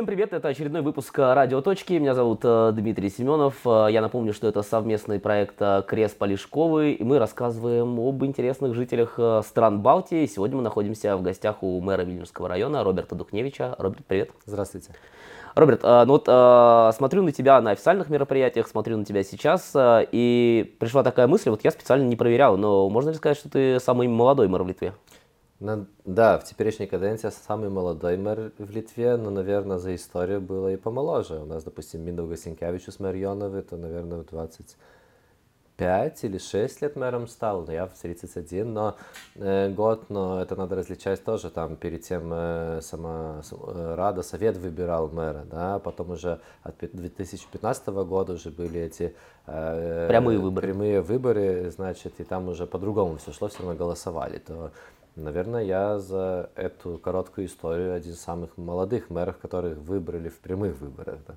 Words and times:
Всем 0.00 0.06
привет, 0.06 0.32
это 0.32 0.48
очередной 0.48 0.80
выпуск 0.80 1.18
«Радио 1.18 1.60
Точки». 1.60 1.92
Меня 1.92 2.14
зовут 2.14 2.40
э, 2.42 2.72
Дмитрий 2.72 3.10
Семенов. 3.10 3.56
Э, 3.66 3.88
я 3.90 4.00
напомню, 4.00 4.32
что 4.32 4.48
это 4.48 4.62
совместный 4.62 5.20
проект 5.20 5.56
э, 5.60 5.82
Крест 5.86 6.16
Полишковый, 6.16 6.94
и 6.94 7.04
мы 7.04 7.18
рассказываем 7.18 8.00
об 8.00 8.24
интересных 8.24 8.74
жителях 8.74 9.20
стран 9.44 9.82
Балтии. 9.82 10.24
Сегодня 10.24 10.56
мы 10.56 10.62
находимся 10.62 11.18
в 11.18 11.22
гостях 11.22 11.62
у 11.62 11.82
мэра 11.82 12.00
Вильнюсского 12.00 12.48
района 12.48 12.82
Роберта 12.82 13.14
Духневича. 13.14 13.76
Роберт, 13.76 14.06
привет. 14.06 14.30
Здравствуйте. 14.46 14.94
Роберт, 15.54 15.82
ну 15.82 16.06
вот 16.06 16.24
смотрю 16.94 17.22
на 17.22 17.32
тебя 17.32 17.60
на 17.60 17.72
официальных 17.72 18.08
мероприятиях, 18.08 18.68
смотрю 18.68 18.96
на 18.96 19.04
тебя 19.04 19.22
сейчас, 19.22 19.74
и 19.76 20.76
пришла 20.80 21.02
такая 21.02 21.26
мысль, 21.26 21.50
вот 21.50 21.62
я 21.62 21.72
специально 21.72 22.04
не 22.04 22.16
проверял, 22.16 22.56
но 22.56 22.88
можно 22.88 23.10
ли 23.10 23.16
сказать, 23.16 23.36
что 23.36 23.50
ты 23.50 23.78
самый 23.80 24.08
молодой 24.08 24.48
мэр 24.48 24.62
в 24.62 24.68
Литве? 24.68 24.94
На, 25.60 25.86
да, 26.06 26.38
в 26.38 26.44
теперешней 26.44 26.86
каденции 26.86 27.28
самый 27.28 27.68
молодой 27.68 28.16
мэр 28.16 28.52
в 28.56 28.70
Литве, 28.70 29.18
но, 29.18 29.28
наверное, 29.28 29.76
за 29.76 29.94
историю 29.94 30.40
было 30.40 30.72
и 30.72 30.76
помоложе. 30.76 31.38
У 31.38 31.44
нас, 31.44 31.64
допустим, 31.64 32.00
Миндауга 32.00 32.38
Синкевичус 32.38 32.98
мэр 32.98 33.14
Йоновы, 33.14 33.60
то, 33.60 33.76
наверное, 33.76 34.20
в 34.20 34.24
25 34.24 36.24
или 36.24 36.38
6 36.38 36.80
лет 36.80 36.96
мэром 36.96 37.28
стал, 37.28 37.66
но 37.66 37.74
я 37.74 37.86
в 37.86 37.92
31, 37.92 38.72
но 38.72 38.96
э, 39.34 39.68
год, 39.68 40.08
но 40.08 40.40
это 40.40 40.56
надо 40.56 40.76
различать 40.76 41.22
тоже, 41.24 41.50
там 41.50 41.76
перед 41.76 42.04
тем 42.04 42.30
э, 42.32 42.80
сама 42.80 43.42
э, 43.52 43.94
Рада, 43.96 44.22
Совет 44.22 44.56
выбирал 44.56 45.10
мэра, 45.10 45.44
да, 45.44 45.78
потом 45.78 46.12
уже 46.12 46.40
от 46.62 46.76
2015 46.80 47.86
года 47.88 48.32
уже 48.32 48.50
были 48.50 48.80
эти 48.80 49.14
э, 49.46 50.06
прямые 50.08 50.38
выборы. 50.38 50.68
Прямые 50.68 51.02
выборы, 51.02 51.70
значит, 51.70 52.18
и 52.18 52.24
там 52.24 52.48
уже 52.48 52.66
по-другому 52.66 53.18
все 53.18 53.32
шло, 53.32 53.48
все 53.48 53.58
равно 53.58 53.74
голосовали, 53.74 54.38
то 54.38 54.72
Наверное, 55.20 55.62
я 55.62 55.98
за 55.98 56.50
эту 56.54 56.98
короткую 56.98 57.46
историю 57.46 57.94
один 57.94 58.12
из 58.12 58.20
самых 58.20 58.56
молодых 58.56 59.10
мэров, 59.10 59.36
которых 59.38 59.78
выбрали 59.78 60.28
в 60.28 60.38
прямых 60.38 60.78
выборах. 60.80 61.18
Да. 61.26 61.34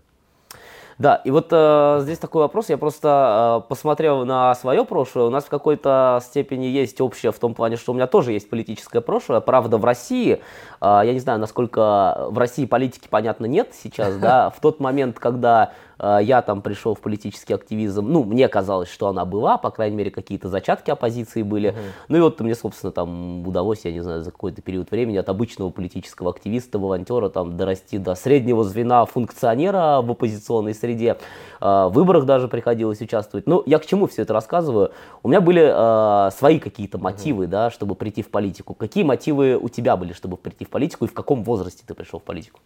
Да, 1.00 1.16
и 1.16 1.32
вот 1.32 1.48
э, 1.52 2.00
здесь 2.02 2.20
такой 2.20 2.44
вопрос. 2.44 2.70
Я 2.70 2.78
просто 2.78 3.64
э, 3.64 3.68
посмотрел 3.68 4.26
на 4.26 4.54
свое 4.56 4.86
прошлое. 4.86 5.26
У 5.26 5.30
нас 5.30 5.46
в 5.46 5.50
какой-то 5.50 6.20
степени 6.24 6.66
есть 6.66 7.02
общее 7.02 7.32
в 7.32 7.40
том 7.40 7.56
плане, 7.56 7.78
что 7.78 7.92
у 7.92 7.96
меня 7.96 8.08
тоже 8.08 8.32
есть 8.32 8.50
политическое 8.50 9.02
прошлое. 9.02 9.40
Правда, 9.40 9.78
в 9.78 9.86
России, 9.86 10.34
э, 10.34 11.02
я 11.04 11.14
не 11.14 11.20
знаю, 11.20 11.40
насколько 11.40 12.28
в 12.30 12.38
России 12.38 12.66
политики, 12.66 13.08
понятно, 13.10 13.46
нет 13.46 13.70
сейчас, 13.74 14.18
да. 14.18 14.50
В 14.56 14.60
тот 14.60 14.80
момент, 14.80 15.20
когда 15.20 15.74
я 16.22 16.42
там 16.42 16.62
пришел 16.62 16.96
в 16.96 17.02
политический 17.02 17.54
активизм, 17.54 18.08
ну, 18.08 18.24
мне 18.24 18.48
казалось, 18.48 18.90
что 18.90 19.08
она 19.08 19.26
была, 19.26 19.58
по 19.58 19.70
крайней 19.72 19.96
мере, 19.96 20.12
какие-то 20.12 20.50
зачатки 20.50 20.92
оппозиции 20.92 21.44
были. 21.44 21.70
Uh-huh. 21.70 21.82
Ну 22.10 22.18
и 22.18 22.22
вот 22.22 22.40
мне, 22.40 22.56
собственно, 22.56 22.92
там 22.92 23.48
удалось, 23.48 23.86
я 23.86 23.92
не 23.92 24.02
знаю, 24.02 24.22
за 24.22 24.32
какой-то 24.32 24.62
период 24.62 24.92
времени 24.92 25.18
от 25.18 25.30
обычного 25.30 25.70
политического 25.70 26.32
активиста, 26.32 26.80
волонтера, 26.80 27.30
там, 27.30 27.58
дорасти 27.58 27.98
до 27.98 28.16
среднего 28.16 28.64
звена 28.64 29.06
функционера 29.06 30.02
в 30.02 30.12
оппозиционной 30.12 30.74
среде. 30.74 31.18
А, 31.60 31.88
в 31.90 31.94
выборах 31.94 32.26
даже 32.26 32.48
приходилось 32.48 33.02
участвовать. 33.02 33.48
Ну, 33.48 33.64
я 33.66 33.80
к 33.80 33.86
чему 33.86 34.08
все 34.08 34.24
это 34.24 34.34
рассказываю? 34.34 34.92
У 35.24 35.30
меня 35.30 35.42
были 35.42 35.64
э, 35.64 36.32
свои 36.32 36.60
какие-то 36.60 36.98
мотивы, 36.98 37.46
uh-huh. 37.46 37.48
да, 37.48 37.72
чтобы 37.72 37.96
прийти 37.96 38.22
в 38.22 38.30
политику. 38.30 38.74
Какие 38.74 39.04
мотивы 39.04 39.58
у 39.58 39.70
тебя 39.70 39.96
были, 39.98 40.14
чтобы 40.14 40.38
прийти 40.38 40.66
в 40.66 40.70
политику, 40.70 41.06
и 41.06 41.08
в 41.08 41.14
каком 41.14 41.44
возрасте 41.44 41.84
ты 41.86 41.94
пришел 41.94 42.20
в 42.20 42.24
политику? 42.24 42.60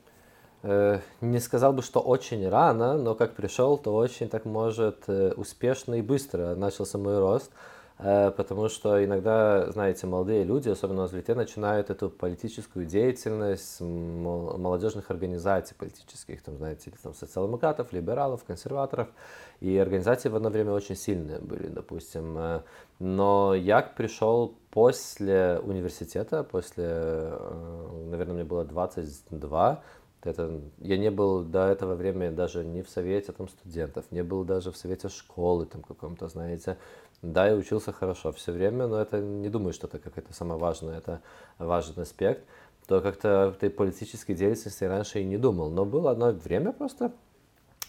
Э, 0.69 0.99
не 1.21 1.39
сказал 1.39 1.71
бы, 1.71 1.81
что 1.81 2.01
очень 2.01 2.47
рано, 2.49 2.97
но 2.97 3.15
как 3.15 3.35
пришел, 3.35 3.77
то 3.77 3.95
очень 3.95 4.27
так 4.27 4.43
может 4.43 5.05
э, 5.07 5.31
успешно 5.37 5.95
и 5.95 6.01
быстро 6.01 6.55
начался 6.55 6.97
мой 6.97 7.19
рост. 7.19 7.51
Э, 7.99 8.31
потому 8.35 8.67
что 8.67 9.01
иногда, 9.03 9.71
знаете, 9.71 10.07
молодые 10.07 10.43
люди, 10.43 10.67
особенно 10.67 11.07
в 11.07 11.13
Литве, 11.13 11.35
начинают 11.35 11.89
эту 11.89 12.09
политическую 12.09 12.85
деятельность 12.85 13.79
молодежных 13.79 15.09
организаций 15.09 15.73
политических, 15.79 16.43
там, 16.43 16.57
знаете, 16.57 16.91
там, 17.01 17.13
социал-демократов, 17.13 17.93
либералов, 17.93 18.43
консерваторов. 18.43 19.07
И 19.61 19.77
организации 19.77 20.27
в 20.27 20.35
одно 20.35 20.49
время 20.49 20.73
очень 20.73 20.97
сильные 20.97 21.39
были, 21.39 21.67
допустим. 21.67 22.61
Но 22.99 23.55
я 23.55 23.81
пришел 23.81 24.53
после 24.69 25.61
университета, 25.63 26.43
после, 26.43 27.31
наверное, 28.09 28.35
мне 28.35 28.43
было 28.43 28.65
22, 28.65 29.81
это, 30.27 30.61
я 30.79 30.97
не 30.97 31.11
был 31.11 31.43
до 31.43 31.67
этого 31.67 31.95
времени 31.95 32.29
даже 32.29 32.63
не 32.63 32.81
в 32.81 32.89
совете 32.89 33.31
там, 33.31 33.47
студентов, 33.47 34.05
не 34.11 34.23
был 34.23 34.43
даже 34.43 34.71
в 34.71 34.77
совете 34.77 35.09
школы 35.09 35.65
там 35.65 35.81
каком-то, 35.81 36.27
знаете. 36.27 36.77
Да, 37.21 37.47
я 37.47 37.55
учился 37.55 37.91
хорошо 37.91 38.31
все 38.31 38.51
время, 38.51 38.87
но 38.87 39.01
это 39.01 39.19
не 39.19 39.49
думаю, 39.49 39.73
что 39.73 39.87
это 39.87 39.99
какое-то 39.99 40.33
самое 40.33 40.59
важное, 40.59 40.97
это 40.97 41.21
важный 41.57 42.03
аспект. 42.03 42.43
То 42.87 43.01
как-то 43.01 43.53
этой 43.55 43.69
политической 43.69 44.33
деятельности 44.33 44.83
раньше 44.83 45.19
и 45.19 45.25
не 45.25 45.37
думал. 45.37 45.69
Но 45.69 45.83
было 45.83 46.11
одно 46.11 46.31
время 46.31 46.71
просто, 46.71 47.11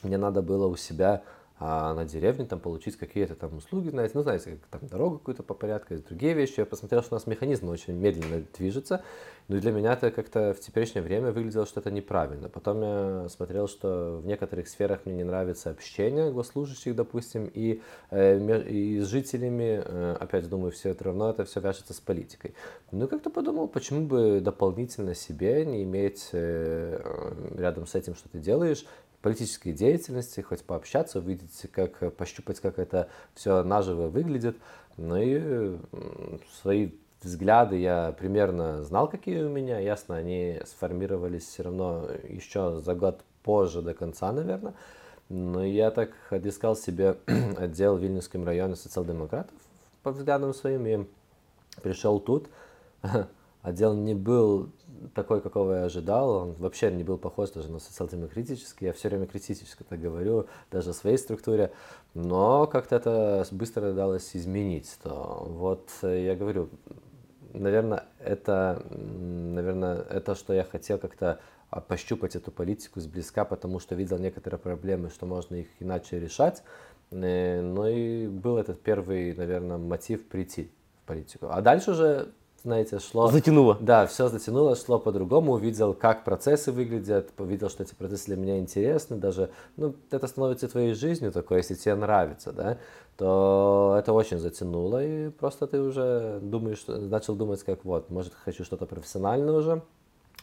мне 0.03 0.17
надо 0.17 0.43
было 0.43 0.67
у 0.67 0.77
себя 0.77 1.23
а 1.61 1.93
на 1.95 2.05
деревне 2.05 2.47
там 2.47 2.61
получить 2.61 2.97
какие-то 2.97 3.35
там 3.35 3.57
услуги, 3.57 3.89
знаете, 3.89 4.13
ну, 4.15 4.23
знаете, 4.23 4.59
как 4.71 4.81
там 4.81 4.89
дорогу 4.89 5.19
какую-то 5.19 5.43
по 5.43 5.55
порядку, 5.55 5.95
и 5.95 5.99
другие 5.99 6.35
вещи. 6.35 6.55
Я 6.59 6.67
посмотрел, 6.67 7.03
что 7.03 7.15
у 7.15 7.17
нас 7.17 7.27
механизм 7.27 7.69
очень 7.69 7.95
медленно 7.95 8.45
движется, 8.57 9.03
и 9.49 9.55
для 9.55 9.73
меня 9.73 9.95
это 9.95 10.11
как-то 10.11 10.55
в 10.55 10.61
теперешнее 10.61 11.03
время 11.03 11.33
выглядело, 11.33 11.67
что 11.67 11.81
это 11.81 11.91
неправильно. 11.91 12.49
Потом 12.49 12.83
я 12.83 13.29
смотрел, 13.29 13.67
что 13.67 14.21
в 14.23 14.27
некоторых 14.27 14.69
сферах 14.69 15.01
мне 15.05 15.17
не 15.17 15.25
нравится 15.25 15.71
общение 15.71 16.31
госслужащих, 16.31 16.95
допустим, 16.95 17.51
и, 17.53 17.83
э, 18.11 18.63
и 18.69 19.01
с 19.01 19.07
жителями, 19.07 19.83
э, 19.85 20.17
опять 20.21 20.49
думаю, 20.49 20.71
все 20.71 20.91
это 20.91 21.05
равно 21.05 21.31
это 21.31 21.45
все 21.45 21.61
вяжется 21.61 21.93
с 21.93 22.01
политикой. 22.01 22.55
Ну 22.93 23.09
как-то 23.09 23.31
подумал, 23.31 23.67
почему 23.67 24.07
бы 24.07 24.41
дополнительно 24.41 25.15
себе 25.15 25.65
не 25.67 25.83
иметь 25.83 26.29
э, 26.33 27.01
рядом 27.57 27.87
с 27.87 27.95
этим, 27.97 28.15
что 28.15 28.29
ты 28.29 28.39
делаешь, 28.39 28.85
политической 29.23 29.73
деятельности, 29.73 30.41
хоть 30.41 30.63
пообщаться, 30.63 31.19
увидеть, 31.19 31.67
как 31.73 32.15
пощупать, 32.15 32.61
как 32.61 32.79
это 32.79 33.09
все 33.35 33.63
наживо 33.63 34.09
выглядит. 34.09 34.57
Ну 34.97 35.17
и 35.17 35.77
свои 36.61 36.91
взгляды 37.23 37.77
я 37.77 38.13
примерно 38.13 38.83
знал, 38.85 39.09
какие 39.09 39.43
у 39.43 39.49
меня. 39.49 39.79
Ясно, 39.79 40.17
они 40.17 40.61
сформировались 40.67 41.47
все 41.47 41.65
равно 41.65 42.09
еще 42.29 42.81
за 42.81 42.95
год 42.95 43.25
позже 43.43 43.83
до 43.83 43.95
конца, 43.95 44.33
наверное. 44.33 44.75
Но 45.29 45.65
я 45.65 45.91
так 45.91 46.11
отыскал 46.31 46.77
себе 46.77 47.17
отдел 47.59 47.97
в 47.97 48.01
Вильнюсском 48.01 48.45
районе 48.45 48.77
социал-демократов 48.77 49.55
по 50.03 50.13
взглядам 50.13 50.55
своим 50.55 50.87
и 50.87 51.07
пришел 51.83 52.21
тут. 52.21 52.49
Отдел 53.63 53.95
не 53.95 54.15
был 54.15 54.71
такой, 55.15 55.41
какого 55.41 55.73
я 55.73 55.85
ожидал. 55.85 56.31
Он 56.31 56.53
вообще 56.55 56.91
не 56.91 57.05
был 57.05 57.19
похож 57.19 57.51
даже 57.51 57.71
на 57.71 57.79
социал-демократический. 57.79 58.87
Я 58.87 58.93
все 58.93 59.09
время 59.09 59.27
критически 59.27 59.83
это 59.83 59.97
говорю, 59.97 60.47
даже 60.71 60.91
о 60.91 60.95
своей 60.95 61.19
структуре. 61.19 61.73
Но 62.15 62.67
как-то 62.67 62.97
это 62.97 63.47
быстро 63.51 63.91
удалось 63.91 64.35
изменить. 64.35 64.99
То 65.03 65.47
вот 65.49 65.91
я 66.03 66.35
говорю, 66.35 66.71
наверное, 67.53 68.05
это, 68.19 68.83
наверное, 68.91 70.03
это, 70.03 70.35
что 70.35 70.53
я 70.53 70.65
хотел 70.65 70.99
как-то 70.99 71.41
а, 71.71 71.81
пощупать 71.81 72.37
эту 72.37 72.51
политику 72.51 73.01
сблизка, 73.01 73.45
потому 73.45 73.79
что 73.79 73.95
видел 73.95 74.19
некоторые 74.19 74.59
проблемы, 74.59 75.11
что 75.11 75.27
можно 75.27 75.57
их 75.57 75.69
иначе 75.81 76.19
решать. 76.19 76.63
Э, 77.11 77.61
ну 77.61 77.87
и 77.87 78.27
был 78.27 78.57
этот 78.59 78.81
первый, 78.83 79.35
наверное, 79.35 79.79
мотив 79.79 80.27
прийти 80.29 80.71
в 81.03 81.07
политику. 81.07 81.49
А 81.51 81.61
дальше 81.61 81.93
уже 81.93 82.29
знаете, 82.63 82.99
шло... 82.99 83.29
Затянуло. 83.29 83.77
Да, 83.81 84.07
все 84.07 84.29
затянуло, 84.29 84.75
шло 84.77 84.99
по-другому, 84.99 85.53
увидел, 85.53 85.95
как 85.95 86.25
процессы 86.25 86.73
выглядят, 86.73 87.31
увидел, 87.39 87.71
что 87.71 87.83
эти 87.83 87.95
процессы 87.95 88.27
для 88.27 88.37
меня 88.37 88.59
интересны, 88.59 89.17
даже, 89.17 89.51
ну, 89.77 89.95
это 90.11 90.27
становится 90.27 90.69
твоей 90.69 90.95
жизнью 90.95 91.33
такой, 91.33 91.59
если 91.59 91.75
тебе 91.75 91.95
нравится, 91.95 92.53
да, 92.53 92.79
то 93.17 93.97
это 93.99 94.13
очень 94.13 94.39
затянуло, 94.39 95.05
и 95.05 95.31
просто 95.31 95.67
ты 95.67 95.81
уже 95.81 96.41
думаешь, 96.43 96.85
начал 96.87 97.35
думать, 97.35 97.63
как 97.63 97.85
вот, 97.85 98.11
может, 98.11 98.35
хочу 98.35 98.65
что-то 98.65 98.87
профессиональное 98.87 99.55
уже, 99.55 99.83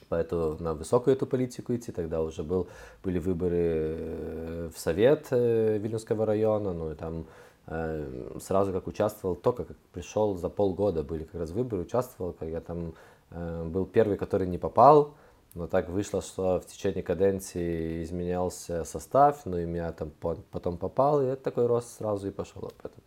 поэтому 0.10 0.58
на 0.60 0.74
высокую 0.74 1.16
эту 1.16 1.26
политику 1.28 1.76
идти. 1.76 1.92
Тогда 1.92 2.22
уже 2.22 2.44
был, 2.44 2.68
были 3.04 3.20
выборы 3.20 3.58
э, 3.58 4.70
в 4.74 4.80
Совет 4.80 5.28
э, 5.32 5.78
Вильнюсского 5.78 6.26
района, 6.26 6.74
ну 6.74 6.92
и 6.92 6.96
там 6.96 7.26
Э, 7.68 8.38
сразу 8.40 8.72
как 8.72 8.86
участвовал, 8.88 9.36
только 9.36 9.66
как 9.66 9.78
пришел 9.92 10.38
за 10.38 10.50
полгода 10.50 11.02
были 11.04 11.24
как 11.24 11.42
раз 11.42 11.50
выборы, 11.50 11.84
участвовал, 11.84 12.34
как 12.34 12.50
я 12.50 12.62
там 12.62 12.94
был 13.32 13.88
первый, 13.88 14.18
который 14.18 14.48
не 14.48 14.60
попал, 14.60 15.16
но 15.56 15.66
так 15.68 15.90
вышло, 15.90 16.22
что 16.22 16.60
в 16.60 16.68
течение 16.68 17.02
каденции 17.02 18.04
изменялся 18.04 18.84
состав, 18.84 19.46
ну 19.46 19.58
и 19.58 19.66
меня 19.66 19.92
там 19.94 20.12
потом 20.52 20.78
попал, 20.78 21.22
и 21.22 21.26
это 21.26 21.44
такой 21.44 21.66
рост 21.66 21.98
сразу 21.98 22.28
и 22.28 22.32
пошел. 22.32 22.72
Поэтому 22.82 23.04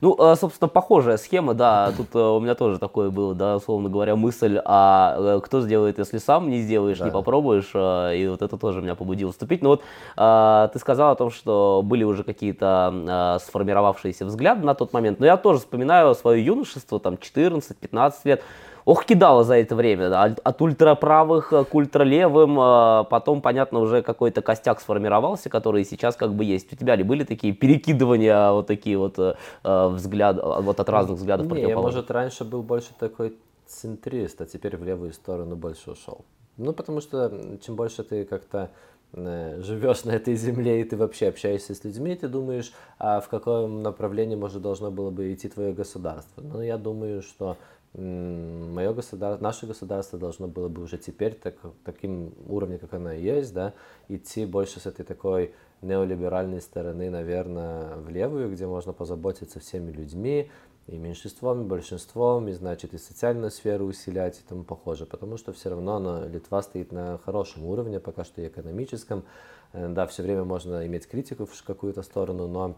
ну, 0.00 0.16
э, 0.18 0.34
собственно, 0.36 0.68
похожая 0.68 1.16
схема, 1.16 1.54
да, 1.54 1.92
тут 1.96 2.14
э, 2.14 2.18
у 2.18 2.40
меня 2.40 2.54
тоже 2.54 2.78
такое 2.78 3.10
было, 3.10 3.34
да, 3.34 3.56
условно 3.56 3.88
говоря, 3.88 4.16
мысль, 4.16 4.60
а 4.64 5.16
э, 5.18 5.40
кто 5.42 5.60
сделает, 5.60 5.98
если 5.98 6.18
сам 6.18 6.48
не 6.48 6.60
сделаешь, 6.60 6.98
да. 6.98 7.06
не 7.06 7.10
попробуешь, 7.10 7.70
и 7.74 8.28
вот 8.28 8.42
это 8.42 8.56
тоже 8.56 8.82
меня 8.82 8.94
побудило 8.94 9.32
вступить. 9.32 9.62
Но 9.62 9.70
вот 9.70 9.82
ты 10.14 10.78
сказал 10.78 11.12
о 11.12 11.16
том, 11.16 11.30
что 11.30 11.82
были 11.84 12.04
уже 12.04 12.24
какие-то 12.24 13.38
сформировавшиеся 13.44 14.24
взгляды 14.24 14.64
на 14.64 14.74
тот 14.74 14.92
момент, 14.92 15.20
но 15.20 15.26
я 15.26 15.36
тоже 15.36 15.60
вспоминаю 15.60 16.14
свое 16.14 16.44
юношество, 16.44 16.98
там, 16.98 17.14
14-15 17.14 18.12
лет, 18.24 18.42
ох, 18.90 19.04
кидало 19.04 19.44
за 19.44 19.54
это 19.54 19.76
время, 19.76 20.10
да, 20.10 20.34
от 20.42 20.62
ультраправых 20.62 21.50
к 21.50 21.74
ультралевым, 21.74 23.06
потом, 23.06 23.40
понятно, 23.40 23.78
уже 23.78 24.02
какой-то 24.02 24.42
костяк 24.42 24.80
сформировался, 24.80 25.48
который 25.48 25.84
сейчас 25.84 26.16
как 26.16 26.34
бы 26.34 26.44
есть. 26.44 26.72
У 26.72 26.76
тебя 26.76 26.96
ли 26.96 27.04
были 27.04 27.22
такие 27.22 27.52
перекидывания, 27.52 28.50
вот 28.50 28.66
такие 28.66 28.98
вот 28.98 29.16
взгляды, 29.62 30.42
вот 30.42 30.80
от 30.80 30.88
разных 30.88 31.18
взглядов 31.18 31.46
Не, 31.52 31.76
может, 31.76 32.10
раньше 32.10 32.44
был 32.44 32.62
больше 32.62 32.90
такой 32.98 33.36
центрист, 33.66 34.40
а 34.40 34.46
теперь 34.46 34.76
в 34.76 34.82
левую 34.84 35.12
сторону 35.12 35.54
больше 35.54 35.92
ушел. 35.92 36.24
Ну, 36.56 36.72
потому 36.72 37.00
что 37.00 37.32
чем 37.64 37.76
больше 37.76 38.02
ты 38.02 38.24
как-то 38.24 38.70
э, 39.12 39.60
живешь 39.62 40.04
на 40.04 40.10
этой 40.10 40.34
земле, 40.34 40.80
и 40.80 40.84
ты 40.84 40.96
вообще 40.96 41.28
общаешься 41.28 41.74
с 41.76 41.84
людьми, 41.84 42.16
ты 42.16 42.26
думаешь, 42.26 42.72
а 42.98 43.20
в 43.20 43.28
каком 43.28 43.82
направлении, 43.82 44.34
может, 44.34 44.60
должно 44.60 44.90
было 44.90 45.10
бы 45.10 45.32
идти 45.32 45.48
твое 45.48 45.72
государство. 45.72 46.42
Ну, 46.42 46.60
я 46.60 46.76
думаю, 46.76 47.22
что 47.22 47.56
мое 47.94 48.92
государство, 48.92 49.42
наше 49.42 49.66
государство 49.66 50.18
должно 50.18 50.46
было 50.46 50.68
бы 50.68 50.82
уже 50.82 50.96
теперь 50.96 51.34
так, 51.34 51.56
таким 51.84 52.34
уровнем, 52.46 52.78
как 52.78 52.94
оно 52.94 53.12
и 53.12 53.22
есть, 53.22 53.52
да, 53.52 53.74
идти 54.08 54.46
больше 54.46 54.78
с 54.78 54.86
этой 54.86 55.04
такой 55.04 55.54
неолиберальной 55.82 56.60
стороны, 56.60 57.10
наверное, 57.10 57.96
в 57.96 58.08
левую, 58.08 58.52
где 58.52 58.66
можно 58.66 58.92
позаботиться 58.92 59.58
всеми 59.60 59.90
людьми, 59.90 60.50
и 60.86 60.98
меньшинством, 60.98 61.62
и 61.62 61.64
большинством, 61.64 62.48
и, 62.48 62.52
значит, 62.52 62.94
и 62.94 62.98
социальную 62.98 63.50
сферу 63.50 63.86
усилять 63.86 64.40
и 64.40 64.42
тому 64.48 64.64
похоже, 64.64 65.06
потому 65.06 65.36
что 65.36 65.52
все 65.52 65.70
равно 65.70 65.96
она, 65.96 66.26
Литва 66.26 66.62
стоит 66.62 66.90
на 66.90 67.18
хорошем 67.18 67.64
уровне, 67.64 68.00
пока 68.00 68.24
что 68.24 68.42
и 68.42 68.48
экономическом. 68.48 69.24
Э, 69.72 69.88
да, 69.88 70.06
все 70.06 70.22
время 70.22 70.44
можно 70.44 70.84
иметь 70.86 71.06
критику 71.06 71.46
в 71.46 71.62
какую-то 71.62 72.02
сторону, 72.02 72.48
но 72.48 72.76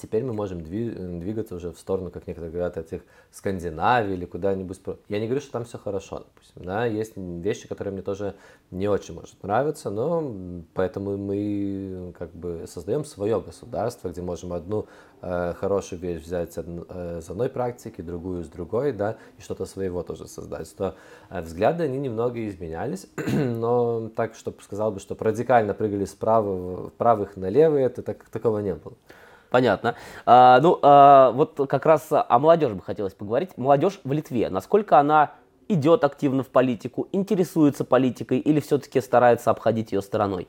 Теперь 0.00 0.24
мы 0.24 0.34
можем 0.34 0.62
двигаться 0.62 1.54
уже 1.54 1.72
в 1.72 1.78
сторону, 1.78 2.10
как 2.10 2.26
некоторые 2.26 2.52
говорят, 2.52 2.76
этих 2.76 3.02
Скандинавии 3.30 4.12
или 4.12 4.26
куда-нибудь. 4.26 4.78
Я 5.08 5.20
не 5.20 5.26
говорю, 5.26 5.40
что 5.40 5.52
там 5.52 5.64
все 5.64 5.78
хорошо, 5.78 6.18
допустим. 6.18 6.64
Да? 6.64 6.84
Есть 6.84 7.16
вещи, 7.16 7.66
которые 7.66 7.92
мне 7.92 8.02
тоже 8.02 8.34
не 8.70 8.88
очень 8.88 9.14
может 9.14 9.42
нравиться, 9.42 9.88
но 9.90 10.34
поэтому 10.74 11.16
мы 11.16 12.12
как 12.18 12.32
бы 12.34 12.66
создаем 12.66 13.04
свое 13.06 13.40
государство, 13.40 14.10
где 14.10 14.20
можем 14.20 14.52
одну 14.52 14.86
э, 15.22 15.54
хорошую 15.54 15.98
вещь 16.00 16.22
взять 16.22 16.52
э, 16.56 17.20
с 17.22 17.30
одной 17.30 17.48
практики, 17.48 18.02
другую 18.02 18.44
с 18.44 18.48
другой, 18.48 18.92
да, 18.92 19.16
и 19.38 19.40
что-то 19.40 19.64
своего 19.64 20.02
тоже 20.02 20.28
создать. 20.28 20.74
То 20.76 20.94
э, 21.30 21.40
взгляды, 21.40 21.84
они 21.84 21.98
немного 21.98 22.46
изменялись, 22.46 23.06
но 23.32 24.10
так, 24.10 24.34
чтобы 24.34 24.60
сказал 24.62 24.92
бы, 24.92 25.00
что 25.00 25.16
радикально 25.18 25.72
прыгали 25.72 26.04
с 26.04 26.14
правых, 26.14 26.92
правых 26.94 27.36
на 27.36 27.48
левые, 27.48 27.86
это 27.86 28.02
так, 28.02 28.28
такого 28.28 28.58
не 28.58 28.74
было. 28.74 28.94
Понятно. 29.56 29.94
А, 30.26 30.60
ну, 30.60 30.78
а, 30.82 31.30
вот 31.30 31.58
как 31.66 31.86
раз 31.86 32.08
о 32.10 32.38
молодежи 32.38 32.74
бы 32.74 32.82
хотелось 32.82 33.14
поговорить. 33.14 33.56
Молодежь 33.56 34.00
в 34.04 34.12
Литве, 34.12 34.50
насколько 34.50 34.98
она 34.98 35.32
идет 35.66 36.04
активно 36.04 36.42
в 36.42 36.48
политику, 36.48 37.08
интересуется 37.10 37.86
политикой 37.86 38.38
или 38.38 38.60
все-таки 38.60 39.00
старается 39.00 39.50
обходить 39.50 39.92
ее 39.92 40.02
стороной? 40.02 40.46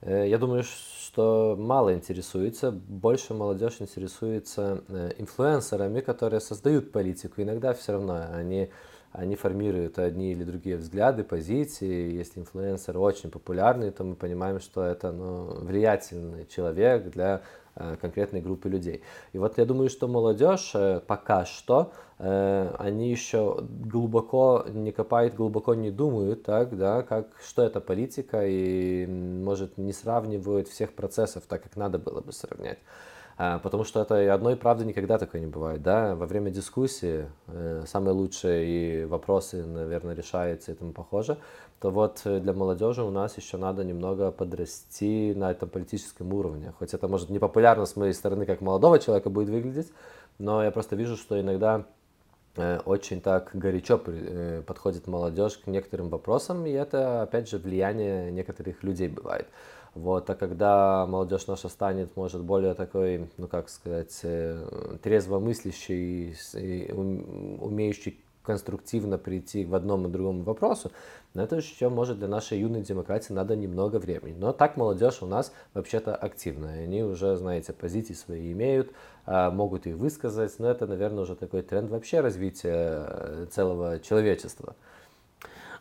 Э, 0.00 0.26
я 0.26 0.38
думаю, 0.38 0.62
что 0.62 1.54
мало 1.58 1.92
интересуется. 1.92 2.70
Больше 2.70 3.34
молодежь 3.34 3.76
интересуется 3.80 4.80
э, 4.88 5.10
инфлюенсерами, 5.18 6.00
которые 6.00 6.40
создают 6.40 6.92
политику. 6.92 7.42
Иногда 7.42 7.74
все 7.74 7.92
равно 7.92 8.24
они 8.32 8.70
они 9.14 9.36
формируют 9.36 9.98
одни 9.98 10.32
или 10.32 10.44
другие 10.44 10.76
взгляды, 10.76 11.24
позиции. 11.24 12.12
Если 12.12 12.40
инфлюенсер 12.40 12.98
очень 12.98 13.30
популярный, 13.30 13.90
то 13.90 14.04
мы 14.04 14.14
понимаем, 14.14 14.60
что 14.60 14.84
это 14.84 15.12
ну, 15.12 15.64
влиятельный 15.64 16.46
человек 16.46 17.10
для 17.10 17.42
Э, 17.76 17.96
конкретной 18.00 18.40
группы 18.40 18.68
людей. 18.68 19.02
И 19.32 19.38
вот 19.38 19.58
я 19.58 19.64
думаю, 19.64 19.90
что 19.90 20.06
молодежь 20.06 20.70
э, 20.76 21.00
пока 21.04 21.44
что, 21.44 21.90
э, 22.20 22.72
они 22.78 23.10
еще 23.10 23.58
глубоко 23.62 24.64
не 24.68 24.92
копают, 24.92 25.34
глубоко 25.34 25.74
не 25.74 25.90
думают, 25.90 26.44
так, 26.44 26.76
да, 26.76 27.02
как, 27.02 27.26
что 27.44 27.64
это 27.64 27.80
политика, 27.80 28.46
и, 28.46 29.06
может, 29.06 29.76
не 29.76 29.92
сравнивают 29.92 30.68
всех 30.68 30.92
процессов 30.92 31.42
так, 31.48 31.64
как 31.64 31.74
надо 31.74 31.98
было 31.98 32.20
бы 32.20 32.32
сравнять. 32.32 32.78
А, 33.36 33.58
потому 33.58 33.82
что 33.84 34.00
это 34.00 34.32
одной 34.32 34.56
правды 34.56 34.84
никогда 34.84 35.18
такое 35.18 35.40
не 35.40 35.48
бывает. 35.48 35.82
Да? 35.82 36.14
Во 36.14 36.26
время 36.26 36.50
дискуссии 36.50 37.26
э, 37.48 37.84
самые 37.86 38.14
лучшие 38.14 38.66
и 39.02 39.04
вопросы, 39.06 39.64
наверное, 39.64 40.14
решаются 40.14 40.72
и 40.72 40.74
тому 40.74 40.92
похоже. 40.92 41.38
То 41.80 41.90
вот 41.90 42.20
э, 42.24 42.38
для 42.38 42.52
молодежи 42.52 43.02
у 43.02 43.10
нас 43.10 43.36
еще 43.36 43.56
надо 43.56 43.82
немного 43.82 44.30
подрасти 44.30 45.34
на 45.34 45.50
этом 45.50 45.68
политическом 45.68 46.32
уровне. 46.32 46.72
Хоть 46.78 46.94
это 46.94 47.08
может 47.08 47.28
не 47.28 47.38
с 47.38 47.96
моей 47.96 48.12
стороны, 48.12 48.46
как 48.46 48.60
молодого 48.60 49.00
человека 49.00 49.30
будет 49.30 49.48
выглядеть, 49.48 49.92
но 50.38 50.62
я 50.62 50.70
просто 50.70 50.94
вижу, 50.94 51.16
что 51.16 51.40
иногда 51.40 51.86
э, 52.56 52.78
очень 52.84 53.20
так 53.20 53.50
горячо 53.52 54.00
подходит 54.64 55.08
молодежь 55.08 55.56
к 55.56 55.66
некоторым 55.66 56.08
вопросам, 56.08 56.66
и 56.66 56.70
это, 56.70 57.22
опять 57.22 57.48
же, 57.48 57.58
влияние 57.58 58.30
некоторых 58.30 58.84
людей 58.84 59.08
бывает. 59.08 59.48
Вот, 59.94 60.28
а 60.28 60.34
когда 60.34 61.06
молодежь 61.06 61.46
наша 61.46 61.68
станет, 61.68 62.16
может, 62.16 62.42
более 62.42 62.74
такой, 62.74 63.28
ну 63.36 63.46
как 63.46 63.68
сказать, 63.68 64.18
э, 64.24 64.96
трезвомыслящий 65.02 66.36
и 66.54 66.92
умеющий 66.92 68.18
конструктивно 68.42 69.18
прийти 69.18 69.64
в 69.64 69.74
одном 69.74 70.06
и 70.06 70.10
другом 70.10 70.42
вопросу, 70.42 70.90
на 71.32 71.42
это 71.42 71.56
еще 71.56 71.88
может 71.88 72.18
для 72.18 72.28
нашей 72.28 72.58
юной 72.60 72.82
демократии 72.82 73.32
надо 73.32 73.56
немного 73.56 73.96
времени. 73.96 74.36
Но 74.36 74.52
так 74.52 74.76
молодежь 74.76 75.22
у 75.22 75.26
нас 75.26 75.52
вообще-то 75.72 76.14
активная. 76.14 76.84
Они 76.84 77.02
уже, 77.02 77.36
знаете, 77.36 77.72
позиции 77.72 78.14
свои 78.14 78.52
имеют, 78.52 78.92
а, 79.26 79.50
могут 79.50 79.86
их 79.86 79.96
высказать, 79.96 80.52
но 80.58 80.68
это, 80.68 80.86
наверное, 80.86 81.22
уже 81.22 81.34
такой 81.36 81.62
тренд 81.62 81.90
вообще 81.90 82.20
развития 82.20 83.06
э, 83.08 83.46
целого 83.50 83.98
человечества. 84.00 84.76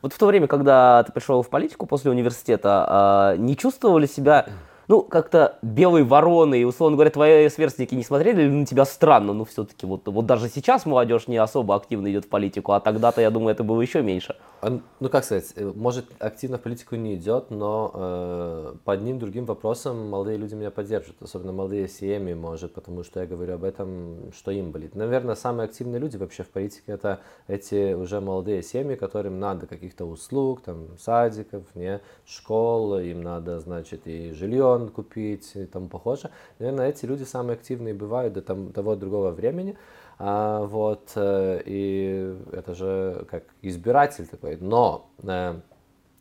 Вот 0.03 0.11
в 0.11 0.17
то 0.17 0.27
время, 0.27 0.47
когда 0.47 1.01
ты 1.03 1.13
пришел 1.13 1.41
в 1.41 1.49
политику 1.49 1.85
после 1.85 2.11
университета, 2.11 2.85
а, 2.87 3.37
не 3.37 3.55
чувствовали 3.55 4.05
себя 4.05 4.47
ну, 4.87 5.01
как-то 5.01 5.57
белой 5.61 6.03
вороной, 6.03 6.61
и, 6.61 6.63
условно 6.63 6.95
говоря, 6.95 7.11
твои 7.11 7.49
сверстники 7.49 7.95
не 7.95 8.03
смотрели 8.03 8.47
на 8.47 8.65
тебя 8.65 8.85
странно, 8.85 9.33
ну, 9.33 9.45
все-таки 9.45 9.85
вот, 9.85 10.07
вот 10.07 10.25
даже 10.25 10.49
сейчас 10.49 10.85
молодежь 10.85 11.27
не 11.27 11.37
особо 11.37 11.75
активно 11.75 12.11
идет 12.11 12.25
в 12.25 12.29
политику, 12.29 12.73
а 12.73 12.79
тогда-то, 12.79 13.21
я 13.21 13.29
думаю, 13.29 13.53
это 13.53 13.63
было 13.63 13.81
еще 13.81 14.01
меньше. 14.01 14.35
Ну, 14.61 15.09
как 15.09 15.25
сказать, 15.25 15.51
э, 15.55 15.71
может, 15.75 16.05
активно 16.19 16.57
в 16.57 16.61
политику 16.61 16.95
не 16.95 17.15
идет, 17.15 17.49
но 17.49 17.91
э, 17.93 18.75
по 18.85 18.93
одним 18.93 19.19
другим 19.19 19.45
вопросам 19.45 20.09
молодые 20.09 20.37
люди 20.37 20.55
меня 20.55 20.71
поддерживают, 20.71 21.21
особенно 21.21 21.51
молодые 21.51 21.89
семьи, 21.89 22.33
может, 22.33 22.73
потому 22.73 23.03
что 23.03 23.19
я 23.19 23.25
говорю 23.25 23.55
об 23.55 23.63
этом, 23.65 24.31
что 24.31 24.51
им 24.51 24.71
болит. 24.71 24.95
Наверное, 24.95 25.35
самые 25.35 25.65
активные 25.65 25.99
люди 25.99 26.15
вообще 26.15 26.43
в 26.43 26.49
политике 26.49 26.93
это 26.93 27.19
эти 27.47 27.93
уже 27.93 28.21
молодые 28.21 28.63
семьи, 28.63 28.95
которым 28.95 29.39
надо 29.39 29.67
каких-то 29.67 30.05
услуг, 30.05 30.61
там, 30.61 30.97
садиков, 30.97 31.63
не, 31.75 31.99
школ, 32.25 32.99
им 32.99 33.21
надо, 33.21 33.59
значит, 33.59 34.07
и 34.07 34.31
жилье 34.31 34.72
телефон 34.73 34.89
купить 34.89 35.55
и 35.55 35.65
тому 35.65 35.87
похоже. 35.87 36.29
Наверное, 36.59 36.89
эти 36.89 37.05
люди 37.05 37.23
самые 37.23 37.55
активные 37.55 37.93
бывают 37.93 38.33
до 38.33 38.41
там, 38.41 38.71
того 38.71 38.95
другого 38.95 39.31
времени. 39.31 39.75
А, 40.19 40.63
вот, 40.65 41.11
э, 41.15 41.61
и 41.65 42.35
это 42.51 42.75
же 42.75 43.25
как 43.29 43.43
избиратель 43.63 44.27
такой. 44.27 44.57
Но 44.61 45.09
э, 45.23 45.59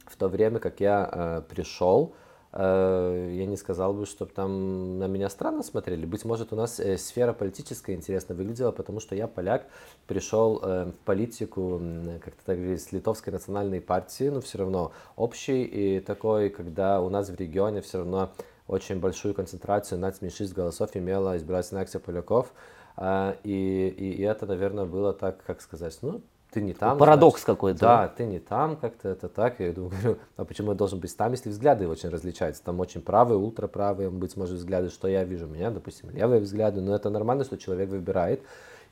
в 0.07 0.17
то 0.17 0.29
время, 0.29 0.59
как 0.59 0.81
я 0.81 1.09
э, 1.13 1.43
пришел, 1.49 2.15
я 2.55 3.47
не 3.47 3.57
сказал 3.57 3.95
бы, 3.95 4.05
чтобы 4.05 4.33
там 4.33 4.99
на 4.99 5.07
меня 5.07 5.31
странно 5.31 5.63
смотрели. 5.63 6.05
Быть 6.05 6.27
может, 6.27 6.53
у 6.53 6.57
нас 6.57 6.81
э, 6.81 6.99
сфера 6.99 7.33
политическая 7.33 7.95
интересно 7.95 8.35
выглядела, 8.35 8.73
потому 8.73 9.01
что 9.01 9.15
я 9.15 9.27
поляк, 9.27 9.67
пришел 10.07 10.61
э, 10.63 10.85
в 10.87 11.05
политику, 11.07 11.81
как-то 12.23 12.45
так 12.45 12.57
говорили, 12.57 12.77
с 12.77 12.93
литовской 12.93 13.33
национальной 13.33 13.81
партии, 13.81 14.29
но 14.29 14.43
все 14.43 14.59
равно 14.59 14.93
общий 15.17 15.63
и 15.65 16.01
такой, 16.01 16.51
когда 16.51 17.01
у 17.01 17.09
нас 17.09 17.31
в 17.31 17.37
регионе 17.37 17.81
все 17.81 17.99
равно 17.99 18.33
очень 18.67 19.01
большую 19.01 19.35
концентрацию 19.35 19.99
нацменьшинств 19.99 20.55
голосов 20.55 20.91
имела 20.95 21.37
избирательная 21.39 21.83
акция 21.83 22.01
поляков. 22.01 22.53
Э, 22.99 23.35
и, 23.45 23.89
и, 23.89 24.13
и 24.13 24.23
это, 24.23 24.45
наверное, 24.45 24.85
было 24.85 25.15
так, 25.15 25.43
как 25.43 25.63
сказать, 25.63 25.97
ну, 26.03 26.21
ты 26.53 26.61
не 26.61 26.75
там. 26.75 26.99
Парадокс 26.99 27.45
какой-то. 27.45 27.81
Да, 27.81 28.09
ты 28.09 28.27
не 28.27 28.39
там, 28.39 28.77
как-то 28.77 29.09
это 29.09 29.29
так. 29.29 29.59
Я 29.59 29.73
думаю, 29.73 30.19
а 30.37 30.45
почему 30.45 30.73
я 30.73 30.77
должен 30.77 31.01
быть 31.01 31.17
там, 31.17 31.33
если 31.33 31.49
взгляды 31.49 31.89
очень 31.89 32.11
различаются? 32.11 32.63
Там 32.63 32.79
очень 32.79 33.01
правые, 33.01 33.39
ультраправые, 33.39 34.11
быть 34.11 34.37
может, 34.37 34.57
взгляды, 34.59 34.91
что 34.91 35.09
я 35.09 35.25
вижу. 35.25 35.47
У 35.47 35.49
меня, 35.49 35.71
допустим, 35.71 36.11
левые 36.11 36.43
взгляды, 36.43 36.83
но 36.83 36.95
это 36.95 37.09
нормально, 37.09 37.45
что 37.45 37.57
человек 37.57 37.89
выбирает, 37.89 38.43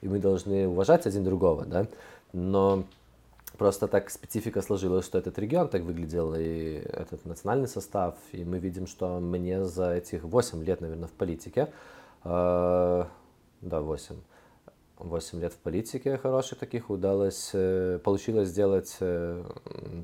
и 0.00 0.08
мы 0.08 0.18
должны 0.18 0.68
уважать 0.68 1.06
один 1.06 1.22
другого, 1.22 1.66
да. 1.66 1.86
Но 2.32 2.84
просто 3.58 3.88
так 3.88 4.08
специфика 4.08 4.62
сложилась, 4.62 5.04
что 5.04 5.18
этот 5.18 5.38
регион 5.38 5.68
так 5.68 5.82
выглядел, 5.82 6.34
и 6.34 6.82
этот 6.90 7.26
национальный 7.26 7.68
состав, 7.68 8.14
и 8.32 8.42
мы 8.42 8.58
видим, 8.58 8.86
что 8.86 9.20
мне 9.20 9.66
за 9.66 9.92
этих 9.92 10.24
8 10.24 10.64
лет, 10.64 10.80
наверное, 10.80 11.08
в 11.08 11.12
политике, 11.12 11.70
э, 12.24 13.04
да, 13.60 13.80
8, 13.82 14.16
8 15.00 15.40
лет 15.40 15.52
в 15.52 15.58
политике 15.58 16.16
хороших 16.18 16.58
таких 16.58 16.90
удалось, 16.90 17.50
э, 17.52 17.98
получилось 18.02 18.48
сделать 18.48 18.96
э, 19.00 19.42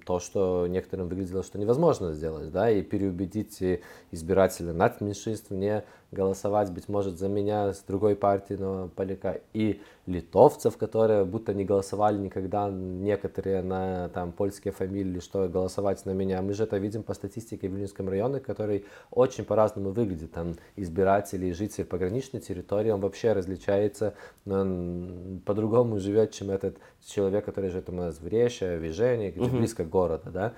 то, 0.05 0.19
что 0.19 0.67
некоторым 0.67 1.09
выглядело, 1.09 1.43
что 1.43 1.59
невозможно 1.59 2.13
сделать, 2.13 2.51
да, 2.51 2.71
и 2.71 2.83
переубедить 2.83 3.63
избирателя 4.11 4.73
над 4.73 5.01
меньшинств 5.01 5.51
не 5.51 5.85
голосовать, 6.13 6.71
быть 6.71 6.89
может, 6.89 7.19
за 7.19 7.29
меня 7.29 7.73
с 7.73 7.81
другой 7.81 8.15
партии, 8.17 8.55
но 8.55 8.89
Поляка, 8.95 9.41
и 9.53 9.81
литовцев, 10.07 10.77
которые 10.77 11.25
будто 11.25 11.53
не 11.53 11.65
голосовали 11.65 12.19
никогда, 12.19 12.71
некоторые 12.71 13.63
на 13.63 14.09
там 14.11 14.33
польские 14.33 14.73
фамилии, 14.73 15.21
что 15.21 15.49
голосовать 15.49 16.05
на 16.07 16.13
меня. 16.13 16.41
Мы 16.43 16.55
же 16.55 16.63
это 16.63 16.77
видим 16.79 17.03
по 17.03 17.13
статистике 17.15 17.69
в 17.69 17.73
Вильнюсском 17.73 18.09
районе, 18.09 18.41
который 18.41 18.85
очень 19.11 19.45
по-разному 19.45 19.91
выглядит. 19.91 20.33
Там 20.33 20.55
избиратели 20.77 21.47
и 21.47 21.53
жители 21.53 21.85
пограничной 21.85 22.41
территории, 22.41 22.91
он 22.91 23.01
вообще 23.01 23.33
различается, 23.33 24.15
он 24.47 25.43
по-другому 25.45 25.99
живет, 25.99 26.31
чем 26.31 26.51
этот 26.51 26.77
человек, 27.05 27.45
который 27.45 27.71
живет 27.71 27.89
у 27.89 27.93
нас 27.93 28.21
в 28.21 28.27
Реше, 28.29 28.77
в 28.77 28.83
Вижене, 28.83 29.33
где 29.33 29.47
угу. 29.47 29.59
близко 29.59 29.85
к 29.85 29.89
городу, 29.89 30.31
да 30.31 30.55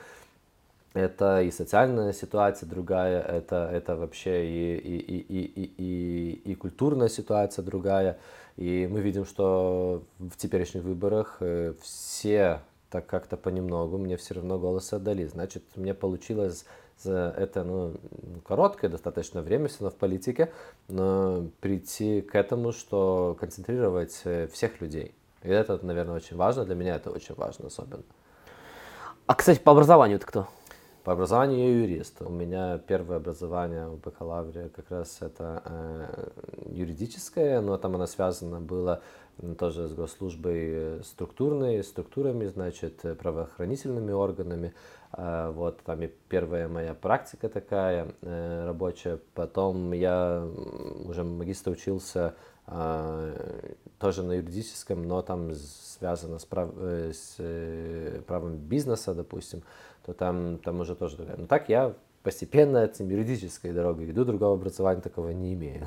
это 0.99 1.43
и 1.43 1.51
социальная 1.51 2.13
ситуация 2.13 2.69
другая, 2.69 3.21
это, 3.21 3.71
это 3.73 3.97
вообще 3.97 4.47
и, 4.47 4.77
и, 4.77 4.97
и, 4.99 5.41
и, 5.45 5.73
и, 5.77 6.53
и 6.53 6.55
культурная 6.55 7.09
ситуация 7.09 7.65
другая. 7.65 8.19
И 8.57 8.89
мы 8.91 9.01
видим, 9.01 9.25
что 9.25 10.03
в 10.19 10.37
теперешних 10.37 10.83
выборах 10.83 11.37
э, 11.41 11.75
все 11.81 12.61
так 12.91 13.07
как-то 13.07 13.37
понемногу 13.37 13.99
мне 13.99 14.17
все 14.17 14.35
равно 14.35 14.59
голосы 14.59 14.95
отдали. 14.95 15.27
Значит, 15.27 15.63
мне 15.77 15.95
получилось 15.95 16.65
за 16.99 17.35
это 17.37 17.63
ну, 17.63 17.95
короткое 18.45 18.89
достаточно 18.89 19.43
время 19.43 19.69
все 19.69 19.85
равно 19.85 19.97
в 19.97 20.01
политике, 20.01 20.53
но 20.89 21.47
прийти 21.61 22.21
к 22.21 22.35
этому, 22.35 22.73
что 22.73 23.37
концентрировать 23.39 24.21
э, 24.25 24.49
всех 24.49 24.81
людей. 24.81 25.15
И 25.43 25.49
это, 25.49 25.79
наверное, 25.85 26.17
очень 26.17 26.37
важно. 26.37 26.65
Для 26.65 26.75
меня 26.75 26.97
это 26.97 27.11
очень 27.11 27.35
важно 27.35 27.69
особенно. 27.69 28.03
А, 29.27 29.35
кстати, 29.35 29.59
по 29.59 29.73
образованию 29.73 30.19
ты 30.19 30.27
кто? 30.27 30.49
По 31.09 31.13
образованию 31.13 31.71
я 31.71 31.81
юрист. 31.81 32.21
У 32.21 32.29
меня 32.29 32.77
первое 32.77 33.17
образование 33.17 33.89
в 33.89 33.99
бакалавре 33.99 34.69
как 34.69 34.91
раз 34.91 35.23
это 35.23 35.63
э, 35.65 36.29
юридическое, 36.67 37.63
но 37.63 37.79
там 37.79 37.95
оно 37.95 38.07
связано 38.07 38.61
было 38.61 39.01
тоже 39.59 39.89
с 39.89 39.95
госслужбой 39.95 40.59
э, 40.61 41.01
структурной, 41.03 41.83
структурами, 41.83 42.45
значит, 42.47 43.05
э, 43.05 43.15
правоохранительными 43.15 44.13
органами. 44.13 44.75
Э, 45.13 45.51
вот 45.51 45.81
там 45.83 46.03
и 46.03 46.11
первая 46.29 46.69
моя 46.69 46.93
практика 46.93 47.49
такая 47.49 48.09
рабочая. 48.21 49.19
Потом 49.35 49.93
я 49.93 50.47
уже 51.07 51.25
магистр 51.25 51.71
учился 51.71 52.35
тоже 53.99 54.23
на 54.23 54.33
юридическом, 54.33 55.03
но 55.09 55.23
там 55.23 55.55
связано 55.55 56.39
с, 56.39 56.45
прав, 56.45 56.69
с 56.77 57.39
правом 58.27 58.59
бизнеса, 58.59 59.15
допустим 59.15 59.63
то 60.09 60.15
там, 60.15 60.57
там 60.65 60.81
уже 60.81 60.95
тоже 60.95 61.17
другая. 61.19 61.37
Но 61.37 61.47
так 61.47 61.69
я 61.69 61.93
постепенно 62.23 62.79
этим 62.79 63.11
юридической 63.11 63.73
дорогой 63.73 64.11
иду, 64.11 64.25
другого 64.25 64.55
образования 64.55 65.03
такого 65.03 65.29
не 65.31 65.53
имею. 65.53 65.87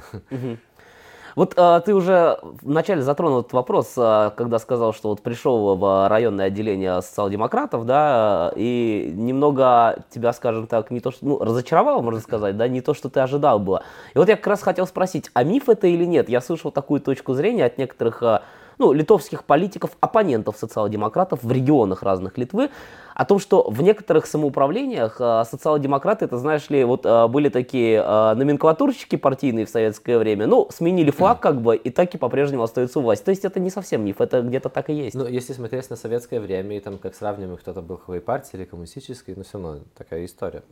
Вот 1.33 1.53
а, 1.55 1.79
ты 1.79 1.95
уже 1.95 2.39
вначале 2.61 3.01
затронул 3.01 3.39
этот 3.39 3.53
вопрос, 3.53 3.93
а, 3.95 4.31
когда 4.31 4.59
сказал, 4.59 4.93
что 4.93 5.07
вот 5.07 5.21
пришел 5.21 5.77
в 5.77 6.09
районное 6.09 6.47
отделение 6.47 7.01
социал-демократов, 7.01 7.85
да, 7.85 8.51
и 8.57 9.13
немного 9.15 10.03
тебя, 10.09 10.33
скажем 10.33 10.67
так, 10.67 10.91
не 10.91 10.99
то 10.99 11.09
что, 11.09 11.25
ну, 11.25 11.39
разочаровал, 11.39 12.01
можно 12.01 12.19
сказать, 12.19 12.57
да, 12.57 12.67
не 12.67 12.81
то, 12.81 12.93
что 12.93 13.09
ты 13.09 13.21
ожидал 13.21 13.59
было. 13.59 13.83
И 14.13 14.17
вот 14.17 14.27
я 14.27 14.35
как 14.35 14.47
раз 14.47 14.61
хотел 14.61 14.85
спросить, 14.85 15.31
а 15.33 15.45
миф 15.45 15.69
это 15.69 15.87
или 15.87 16.03
нет? 16.03 16.27
Я 16.27 16.41
слышал 16.41 16.69
такую 16.69 16.99
точку 16.99 17.33
зрения 17.33 17.63
от 17.63 17.77
некоторых 17.77 18.21
а, 18.23 18.43
ну, 18.81 18.93
литовских 18.93 19.43
политиков, 19.45 19.91
оппонентов 19.99 20.57
социал-демократов 20.57 21.43
в 21.43 21.51
регионах 21.51 22.01
разных 22.01 22.37
Литвы, 22.37 22.71
о 23.15 23.25
том, 23.25 23.39
что 23.39 23.69
в 23.69 23.81
некоторых 23.81 24.25
самоуправлениях 24.25 25.17
э, 25.19 25.43
социал-демократы, 25.49 26.25
это 26.25 26.37
знаешь 26.37 26.69
ли, 26.69 26.83
вот 26.83 27.05
э, 27.05 27.27
были 27.27 27.49
такие 27.49 28.03
э, 28.05 28.33
номенклатурщики 28.35 29.15
партийные 29.15 29.65
в 29.65 29.69
советское 29.69 30.17
время, 30.17 30.47
ну, 30.47 30.67
сменили 30.71 31.11
флаг 31.11 31.39
как 31.39 31.61
бы, 31.61 31.75
и 31.75 31.89
так 31.89 32.13
и 32.15 32.17
по-прежнему 32.17 32.63
остаются 32.63 32.99
у 32.99 33.01
власти. 33.01 33.25
То 33.25 33.31
есть 33.31 33.45
это 33.45 33.59
не 33.59 33.69
совсем 33.69 34.03
миф, 34.05 34.21
это 34.21 34.41
где-то 34.41 34.69
так 34.69 34.89
и 34.89 34.93
есть. 34.93 35.15
Ну, 35.15 35.27
если 35.27 35.53
смотреть 35.53 35.89
на 35.89 35.95
советское 35.95 36.39
время, 36.39 36.77
и 36.77 36.79
там 36.79 36.97
как 36.97 37.15
сравниваем, 37.15 37.57
кто-то 37.57 37.81
был 37.81 37.97
какой 37.97 38.21
партии 38.21 38.51
или 38.53 38.65
коммунистической, 38.65 39.35
ну, 39.35 39.43
все 39.43 39.53
равно 39.53 39.79
такая 39.97 40.25
история, 40.25 40.63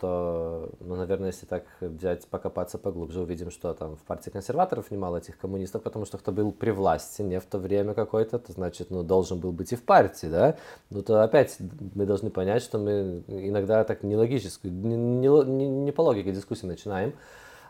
то, 0.00 0.70
ну, 0.80 0.96
наверное, 0.96 1.28
если 1.28 1.46
так 1.46 1.64
взять, 1.80 2.26
покопаться 2.26 2.78
поглубже, 2.78 3.20
увидим, 3.20 3.50
что 3.50 3.72
там 3.74 3.96
в 3.96 4.00
партии 4.00 4.30
консерваторов 4.30 4.90
немало 4.90 5.18
этих 5.18 5.38
коммунистов, 5.38 5.82
потому 5.82 6.04
что 6.04 6.18
кто 6.18 6.32
был 6.32 6.52
при 6.52 6.70
власти 6.70 7.22
не 7.22 7.40
в 7.40 7.44
то 7.44 7.58
время 7.58 7.94
какой-то, 7.94 8.38
то 8.38 8.52
значит, 8.52 8.90
ну, 8.90 9.02
должен 9.02 9.38
был 9.38 9.52
быть 9.52 9.72
и 9.72 9.76
в 9.76 9.82
партии, 9.82 10.26
да, 10.26 10.56
ну, 10.90 11.02
то 11.02 11.22
опять 11.22 11.56
мы 11.94 12.06
должны 12.06 12.30
понять, 12.30 12.62
что 12.62 12.78
мы 12.78 13.22
иногда 13.28 13.84
так 13.84 14.02
нелогически, 14.02 14.66
не, 14.66 14.96
не, 14.96 15.68
не 15.68 15.92
по 15.92 16.02
логике 16.02 16.32
дискуссии 16.32 16.66
начинаем. 16.66 17.14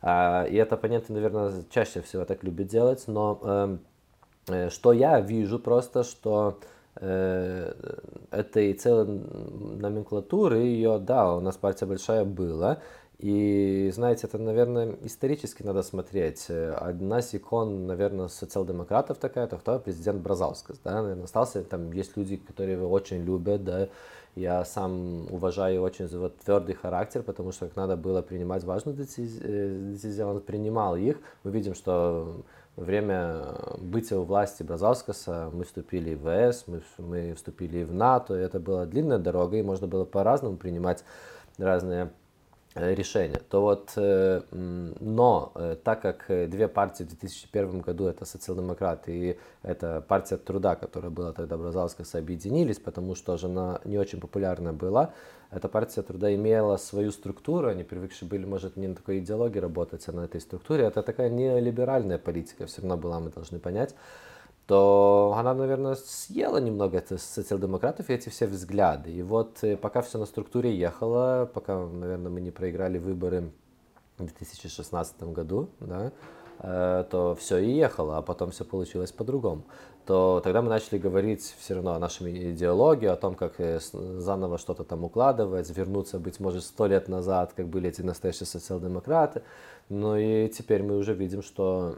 А, 0.03 0.45
и 0.45 0.57
это 0.57 0.77
оппоненты, 0.77 1.13
наверное, 1.13 1.65
чаще 1.71 2.01
всего 2.03 2.25
так 2.25 2.45
любят 2.45 2.69
делать. 2.69 3.05
Но 3.07 3.41
эм, 3.43 3.81
э, 4.49 4.71
что 4.71 4.93
я 4.93 5.21
вижу 5.21 5.59
просто, 5.59 6.05
что 6.05 6.59
э, 6.97 7.73
этой 8.31 8.73
целой 8.75 9.07
номенклатуры, 9.07 10.59
ее, 10.59 10.99
да, 10.99 11.35
у 11.35 11.41
нас 11.41 11.57
партия 11.57 11.87
большая 11.87 12.25
была, 12.25 12.79
и, 13.19 13.91
знаете, 13.93 14.29
это, 14.29 14.39
наверное, 14.39 14.95
исторически 15.03 15.65
надо 15.65 15.83
смотреть. 15.83 16.47
Одна 16.49 17.19
из 17.19 17.35
икон, 17.35 17.87
наверное, 17.89 18.29
социал-демократов 18.29 19.19
такая, 19.19 19.47
это 19.47 19.57
кто? 19.57 19.81
Президент 19.81 20.23
Бразаускас, 20.23 20.79
да, 20.85 21.03
наверное, 21.03 21.25
остался. 21.25 21.65
Там 21.65 21.91
есть 21.91 22.17
люди, 22.17 22.37
которые 22.37 22.77
его 22.77 22.89
очень 22.89 23.25
любят, 23.25 23.65
да. 23.65 23.89
Я 24.37 24.65
сам 24.65 25.27
уважаю 25.33 25.83
очень 25.83 26.07
вот 26.17 26.39
твердый 26.39 26.77
характер, 26.77 27.25
потому 27.25 27.51
что 27.51 27.67
как 27.67 27.75
надо 27.75 27.97
было 27.97 28.23
принимать 28.23 28.63
важные 28.63 28.95
децизии, 28.95 30.23
он 30.23 30.41
принимал 30.41 30.95
их. 30.95 31.19
Мы 31.43 31.51
видим, 31.51 31.75
что 31.75 32.45
время 32.77 33.43
бытия 33.79 34.21
у 34.21 34.23
власти 34.23 34.63
Бразаускаса 34.63 35.51
мы 35.53 35.65
вступили 35.65 36.15
в 36.15 36.53
ВС, 36.53 36.69
мы, 36.69 36.83
мы 36.99 37.35
вступили 37.35 37.83
в 37.83 37.93
НАТО, 37.93 38.35
это 38.35 38.61
была 38.61 38.87
длинная 38.87 39.19
дорога, 39.19 39.57
и 39.57 39.63
можно 39.63 39.89
было 39.89 40.05
по-разному 40.05 40.57
принимать 40.57 41.03
разные 41.57 42.05
Э, 42.05 42.28
решения, 42.75 43.41
то 43.49 43.63
вот, 43.63 43.93
э, 43.97 44.43
но 44.51 45.53
э, 45.55 45.77
так 45.83 46.03
как 46.03 46.27
две 46.29 46.69
партии 46.69 47.05
в 47.05 47.09
2001 47.09 47.81
году, 47.81 48.07
это 48.07 48.25
социал-демократы 48.25 49.13
и 49.13 49.39
это 49.63 50.01
партия 50.07 50.37
труда, 50.37 50.77
которая 50.77 51.11
была 51.11 51.33
тогда 51.33 51.57
Бразалская, 51.57 52.07
объединились, 52.15 52.79
потому 52.79 53.15
что 53.15 53.37
же 53.37 53.47
она 53.47 53.81
не 53.85 53.99
очень 53.99 54.21
популярна 54.21 54.73
была, 54.73 55.13
эта 55.51 55.69
партия 55.69 56.03
труда 56.03 56.35
имела 56.35 56.77
свою 56.77 57.11
структуру, 57.11 57.69
они 57.69 57.83
привыкшие 57.83 58.29
были, 58.29 58.45
может, 58.45 58.77
не 58.77 58.89
на 58.89 58.95
такой 58.95 59.21
идеологии 59.21 59.59
работать, 59.59 60.07
а 60.09 60.13
на 60.13 60.21
этой 60.21 60.41
структуре, 60.41 60.85
это 60.85 61.03
такая 61.03 61.31
неолиберальная 61.31 62.19
политика, 62.19 62.67
все 62.67 62.83
равно 62.83 62.97
была, 62.97 63.19
мы 63.19 63.31
должны 63.31 63.59
понять, 63.59 63.95
то 64.69 65.35
она, 65.35 65.55
наверное, 65.55 65.95
съела 65.95 66.59
немного 66.59 67.03
социал-демократов 67.17 68.11
и 68.11 68.13
эти 68.13 68.29
все 68.29 68.47
взгляды. 68.47 69.11
И 69.11 69.23
вот 69.23 69.65
э, 69.65 69.79
пока 69.79 70.03
все 70.03 70.19
на 70.19 70.27
структуре 70.27 70.77
ехало, 70.77 71.51
пока, 71.55 71.87
наверное, 71.87 72.31
мы 72.31 72.43
не 72.43 72.51
проиграли 72.51 72.99
выборы 72.99 73.51
в 74.19 74.27
2016 74.27 75.23
году, 75.33 75.71
да, 75.81 76.13
э, 76.59 77.05
то 77.11 77.35
все 77.35 77.57
и 77.57 77.71
ехало, 77.71 78.19
а 78.19 78.23
потом 78.23 78.51
все 78.51 78.67
получилось 78.67 79.11
по-другому 79.11 79.65
то 80.09 80.41
тогда 80.43 80.63
мы 80.63 80.71
начали 80.71 80.97
говорить 80.97 81.55
все 81.59 81.75
равно 81.75 81.93
о 81.93 81.99
нашей 81.99 82.53
идеологии, 82.53 83.05
о 83.05 83.17
том, 83.17 83.35
как 83.35 83.61
э, 83.61 83.79
заново 83.79 84.57
что-то 84.57 84.83
там 84.83 85.05
укладывать, 85.05 85.69
вернуться, 85.69 86.19
быть 86.19 86.41
может, 86.41 86.65
сто 86.65 86.87
лет 86.87 87.09
назад, 87.09 87.53
как 87.55 87.69
были 87.69 87.91
эти 87.91 88.01
настоящие 88.01 88.47
социал-демократы. 88.47 89.43
Ну 89.89 90.17
и 90.17 90.49
теперь 90.49 90.83
мы 90.83 90.97
уже 90.99 91.15
видим, 91.15 91.43
что, 91.43 91.97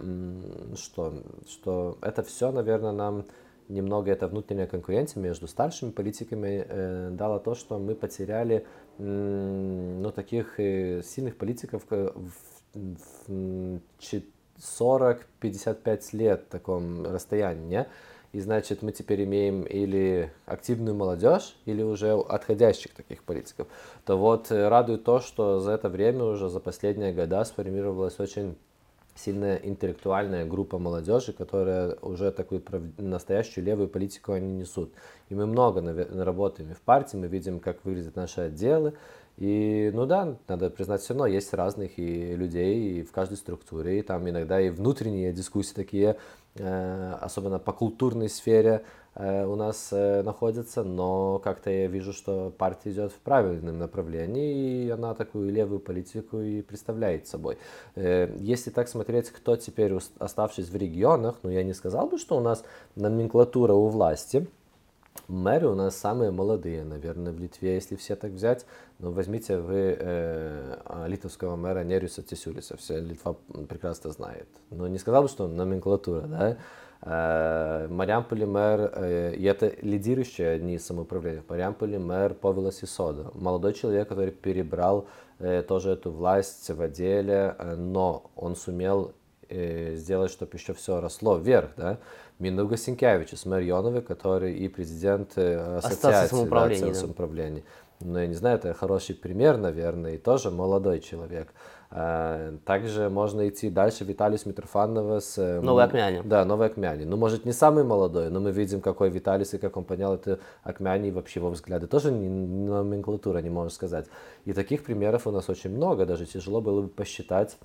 что, 0.76 1.12
что 1.49 1.99
это 2.02 2.23
все, 2.23 2.52
наверное, 2.52 2.92
нам 2.92 3.25
немного 3.68 4.11
эта 4.11 4.28
внутренняя 4.28 4.66
конкуренция 4.66 5.23
между 5.23 5.49
старшими 5.49 5.90
политиками 5.90 6.64
э, 6.68 7.11
дала 7.12 7.38
то, 7.38 7.54
что 7.54 7.78
мы 7.78 7.94
потеряли 7.94 8.66
э, 8.99 9.02
ну, 9.02 10.11
таких 10.12 10.61
э, 10.61 11.02
сильных 11.02 11.37
политиков 11.37 11.82
в, 11.88 12.12
в, 12.75 13.28
в 13.28 13.80
40-55 14.61 16.00
лет 16.12 16.44
в 16.47 16.49
таком 16.49 17.06
расстоянии, 17.06 17.66
не? 17.66 17.87
И 18.32 18.40
значит, 18.40 18.82
мы 18.82 18.92
теперь 18.92 19.25
имеем 19.25 19.64
или 19.64 20.32
активную 20.46 20.94
молодежь, 20.94 21.56
или 21.64 21.82
уже 21.82 22.12
отходящих 22.12 22.94
таких 22.94 23.25
политиков. 23.25 23.66
То 24.04 24.16
вот 24.16 24.52
э, 24.52 24.68
радует 24.68 25.02
то, 25.02 25.20
что 25.20 25.58
за 25.58 25.72
это 25.72 25.88
время 25.88 26.22
уже, 26.25 26.49
за 26.49 26.60
последние 26.60 27.12
года 27.12 27.44
сформировалась 27.44 28.20
очень 28.20 28.56
сильная 29.16 29.56
интеллектуальная 29.56 30.46
группа 30.46 30.78
молодежи, 30.78 31.32
которая 31.32 31.96
уже 32.02 32.30
такую 32.30 32.62
настоящую 32.99 33.64
левую 33.64 33.88
политику 33.88 34.32
они 34.32 34.52
несут. 34.52 34.92
И 35.28 35.34
мы 35.34 35.46
много 35.46 35.82
работаем 36.14 36.70
и 36.70 36.75
в 36.75 36.80
партии, 36.80 37.16
мы 37.16 37.26
видим, 37.26 37.58
как 37.60 37.84
выглядят 37.84 38.16
наши 38.16 38.42
отделы, 38.42 38.94
и, 39.37 39.90
ну 39.94 40.04
да, 40.04 40.37
надо 40.49 40.68
признать, 40.68 41.00
все 41.00 41.14
равно 41.14 41.26
есть 41.26 41.54
разных 41.54 41.99
и 41.99 42.37
людей 42.37 43.00
и 43.00 43.02
в 43.02 43.10
каждой 43.10 43.38
структуре, 43.38 43.99
и 43.99 44.02
там 44.02 44.28
иногда 44.28 44.60
и 44.60 44.68
внутренние 44.68 45.32
дискуссии 45.32 45.72
такие, 45.72 46.16
особенно 46.61 47.59
по 47.59 47.73
культурной 47.73 48.29
сфере, 48.29 48.85
э, 49.14 49.45
у 49.45 49.57
нас 49.57 49.88
э, 49.93 50.23
находится, 50.23 50.83
но 50.83 51.38
как-то 51.38 51.71
я 51.71 51.87
вижу, 51.87 52.12
что 52.12 52.50
партия 52.50 52.90
идет 52.90 53.12
в 53.12 53.19
правильном 53.19 53.79
направлении, 53.79 54.85
и 54.85 54.90
она 54.90 55.14
такую 55.14 55.50
левую 55.50 55.81
политику 55.81 56.40
и 56.40 56.62
представляет 56.62 57.26
собой. 57.26 57.59
Э, 57.95 58.35
если 58.38 58.71
так 58.71 58.88
смотреть, 58.88 59.31
кто 59.31 59.57
теперь, 59.57 59.97
оставшись 60.19 60.69
в 60.69 60.76
регионах, 60.76 61.37
ну 61.43 61.50
я 61.50 61.62
не 61.62 61.75
сказал 61.75 62.09
бы, 62.09 62.19
что 62.19 62.37
у 62.37 62.40
нас 62.40 62.64
номенклатура 62.97 63.73
у 63.73 63.88
власти, 63.88 64.47
Мэры 65.29 65.69
у 65.69 65.75
нас 65.75 65.97
самые 65.97 66.31
молодые, 66.31 66.85
наверное, 66.85 67.33
в 67.33 67.38
Литве, 67.38 67.75
если 67.75 67.97
все 67.97 68.17
так 68.17 68.33
взять. 68.33 68.67
Но 68.99 69.12
возьмите 69.12 69.59
вы 69.59 69.97
э, 69.99 70.76
а, 70.85 71.07
литовского 71.07 71.57
мэра 71.57 71.85
Нериуса 71.85 72.23
Тисюлиса, 72.23 72.76
все 72.76 73.00
Литва 73.00 73.37
прекрасно 73.69 74.11
знает. 74.11 74.49
Но 74.71 74.88
не 74.88 74.99
сказал 74.99 75.23
бы, 75.23 75.29
что 75.29 75.45
он 75.45 75.57
номенклатура, 75.57 76.23
да? 76.23 76.57
Э, 77.02 77.88
Мариамполе 77.88 78.45
мэр, 78.45 78.93
э, 78.95 79.35
и 79.35 79.45
это 79.45 79.73
лидирующие 79.81 80.50
одни 80.50 80.75
из 80.75 80.85
самоуправления, 80.85 81.43
в 81.43 81.49
Мариамполе 81.49 81.99
мэр 81.99 82.35
Повелос 82.35 82.85
Исода, 82.85 83.31
молодой 83.35 83.73
человек, 83.73 84.09
который 84.09 84.33
перебрал 84.33 85.07
э, 85.38 85.62
тоже 85.62 85.93
эту 85.93 86.11
власть 86.11 86.69
в 86.69 86.81
отделе, 86.83 87.55
э, 87.59 87.75
но 87.75 88.31
он 88.37 88.55
сумел 88.55 89.12
э, 89.49 89.95
сделать, 89.97 90.31
чтобы 90.31 90.57
еще 90.57 90.75
все 90.75 91.00
росло 91.00 91.38
вверх, 91.38 91.71
да? 91.76 91.99
Минуга 92.40 92.76
Синкевичус, 92.76 93.44
мэр 93.44 93.61
Йонове, 93.61 94.00
который 94.00 94.54
и 94.56 94.68
президент 94.68 95.32
э, 95.37 95.76
ассоциации 95.76 96.30
самоуправления. 96.30 96.88
Да, 96.88 96.94
самоуправления. 96.94 97.62
Но 98.00 98.18
я 98.18 98.26
не 98.26 98.35
знаю, 98.35 98.56
это 98.56 98.73
хороший 98.73 99.14
пример, 99.14 99.59
наверное, 99.59 100.14
и 100.14 100.18
тоже 100.18 100.50
молодой 100.50 101.00
человек. 101.00 101.52
А, 101.90 102.56
также 102.64 103.11
можно 103.11 103.47
идти 103.47 103.68
дальше. 103.68 104.04
Виталий 104.04 104.38
Митрофанова 104.44 105.20
с... 105.20 105.37
Э, 105.37 105.61
Новый 105.61 105.85
Акмяне. 105.85 106.23
Да, 106.23 106.47
Новый 106.47 106.68
Акмяне. 106.68 107.04
Ну, 107.04 107.18
может, 107.18 107.44
не 107.44 107.52
самый 107.52 107.85
молодой, 107.85 108.30
но 108.30 108.40
мы 108.40 108.52
видим, 108.52 108.80
какой 108.80 109.11
Виталис 109.11 109.52
и 109.52 109.59
как 109.59 109.76
он 109.76 109.85
понял 109.85 110.14
это 110.14 110.38
Акмяне 110.62 111.09
и 111.09 111.12
вообще 111.12 111.40
его 111.40 111.50
взгляды. 111.50 111.88
Тоже 111.88 112.11
не 112.11 112.28
номенклатура, 112.28 113.38
не 113.38 113.50
можно 113.50 113.70
сказать. 113.70 114.06
И 114.47 114.54
таких 114.54 114.85
примеров 114.85 115.26
у 115.26 115.30
нас 115.30 115.50
очень 115.50 115.70
много. 115.70 116.06
Даже 116.06 116.25
тяжело 116.25 116.62
было 116.62 116.82
бы 116.82 116.88
посчитать 116.88 117.59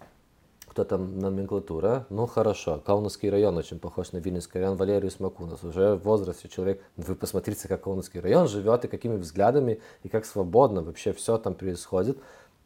кто 0.75 0.84
там 0.84 1.20
номенклатура, 1.20 2.05
ну 2.10 2.25
хорошо, 2.25 2.82
Каунасский 2.86 3.29
район 3.29 3.55
очень 3.55 3.79
похож 3.79 4.12
на 4.12 4.17
Вильнюсский 4.17 4.60
район, 4.60 4.75
Валериус 4.75 5.22
Макунас, 5.22 5.63
уже 5.63 5.96
в 5.96 6.03
возрасте 6.03 6.50
человек, 6.50 6.84
вы 6.98 7.15
посмотрите, 7.15 7.70
как 7.70 7.84
Каунасский 7.84 8.20
район 8.20 8.50
живет 8.50 8.84
и 8.84 8.89
какими 8.89 9.15
взглядами, 9.15 9.79
и 10.03 10.10
как 10.10 10.25
свободно 10.25 10.82
вообще 10.82 11.13
все 11.13 11.38
там 11.38 11.55
происходит. 11.55 12.17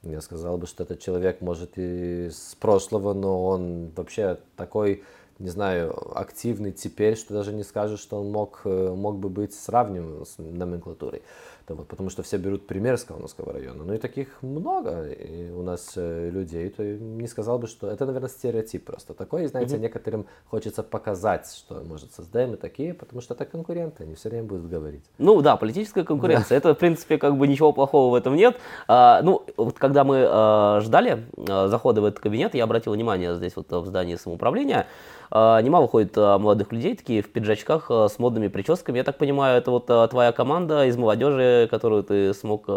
Я 0.02 0.22
сказал 0.22 0.58
бы, 0.58 0.66
что 0.66 0.82
этот 0.82 1.00
человек 1.00 1.42
может 1.42 1.74
и 1.76 2.32
с 2.32 2.56
прошлого, 2.60 3.14
но 3.14 3.46
он 3.46 3.92
вообще 3.96 4.40
такой 4.58 5.04
не 5.38 5.50
знаю, 5.50 5.96
активный 6.18 6.74
теперь, 6.74 7.16
что 7.16 7.34
даже 7.34 7.54
не 7.54 7.64
скажешь, 7.64 8.02
что 8.02 8.20
он 8.20 8.30
мог, 8.30 8.62
э, 8.66 8.94
мог 8.94 9.20
бы 9.20 9.30
быть 9.30 9.54
сравним 9.54 10.26
с 10.26 10.38
номенклатурой. 10.38 11.22
Это 11.70 11.76
вот, 11.76 11.88
потому 11.88 12.10
что 12.10 12.24
все 12.24 12.38
берут 12.38 12.66
пример 12.66 12.98
с 12.98 13.04
Каунасского 13.04 13.54
района. 13.54 13.84
Ну 13.84 13.94
и 13.94 14.00
таких 14.00 14.42
много 14.42 15.08
и 15.08 15.52
у 15.52 15.62
нас 15.62 15.92
э, 15.98 16.32
людей. 16.32 16.68
То 16.72 16.84
не 16.84 17.28
сказал 17.28 17.60
бы, 17.60 17.68
что 17.68 17.92
это, 17.92 18.08
наверное, 18.08 18.28
стереотип 18.28 18.86
просто 18.86 19.14
такой. 19.14 19.44
И, 19.44 19.48
знаете, 19.48 19.76
mm-hmm. 19.76 19.82
некоторым 19.82 20.26
хочется 20.48 20.82
показать, 20.82 21.48
что, 21.56 21.84
может, 21.84 22.12
создаем 22.12 22.56
и 22.56 22.58
такие, 22.58 22.96
потому 22.96 23.22
что 23.22 23.36
это 23.36 23.46
конкуренты, 23.46 24.02
они 24.02 24.16
все 24.16 24.30
время 24.30 24.46
будут 24.46 24.68
говорить. 24.68 25.04
Ну 25.20 25.42
да, 25.42 25.58
политическая 25.58 26.04
конкуренция. 26.04 26.58
Это, 26.58 26.74
в 26.74 26.78
принципе, 26.80 27.20
как 27.20 27.38
бы 27.38 27.48
ничего 27.48 27.72
плохого 27.72 28.14
в 28.14 28.16
этом 28.16 28.36
нет. 28.36 28.58
А, 28.88 29.22
ну, 29.22 29.46
вот 29.56 29.78
когда 29.78 30.04
мы 30.04 30.26
а, 30.28 30.80
ждали 30.82 31.24
а, 31.48 31.68
захода 31.68 32.02
в 32.02 32.06
этот 32.06 32.20
кабинет, 32.20 32.56
я 32.56 32.64
обратил 32.64 32.94
внимание 32.94 33.36
здесь 33.36 33.56
вот 33.56 33.72
в 33.72 33.86
здании 33.86 34.16
самоуправления, 34.16 34.88
а, 35.32 35.62
немало 35.62 35.88
ходит 35.88 36.18
а, 36.18 36.40
молодых 36.40 36.72
людей, 36.72 36.96
такие 36.96 37.22
в 37.22 37.30
пиджачках 37.30 37.88
а, 37.90 38.08
с 38.08 38.18
модными 38.18 38.48
прическами. 38.48 38.98
Я 38.98 39.04
так 39.04 39.18
понимаю, 39.18 39.58
это 39.58 39.72
вот 39.72 39.86
твоя 40.10 40.32
команда 40.32 40.86
из 40.86 40.98
молодежи, 40.98 41.59
которую 41.68 42.04
ты 42.04 42.34
смог 42.34 42.68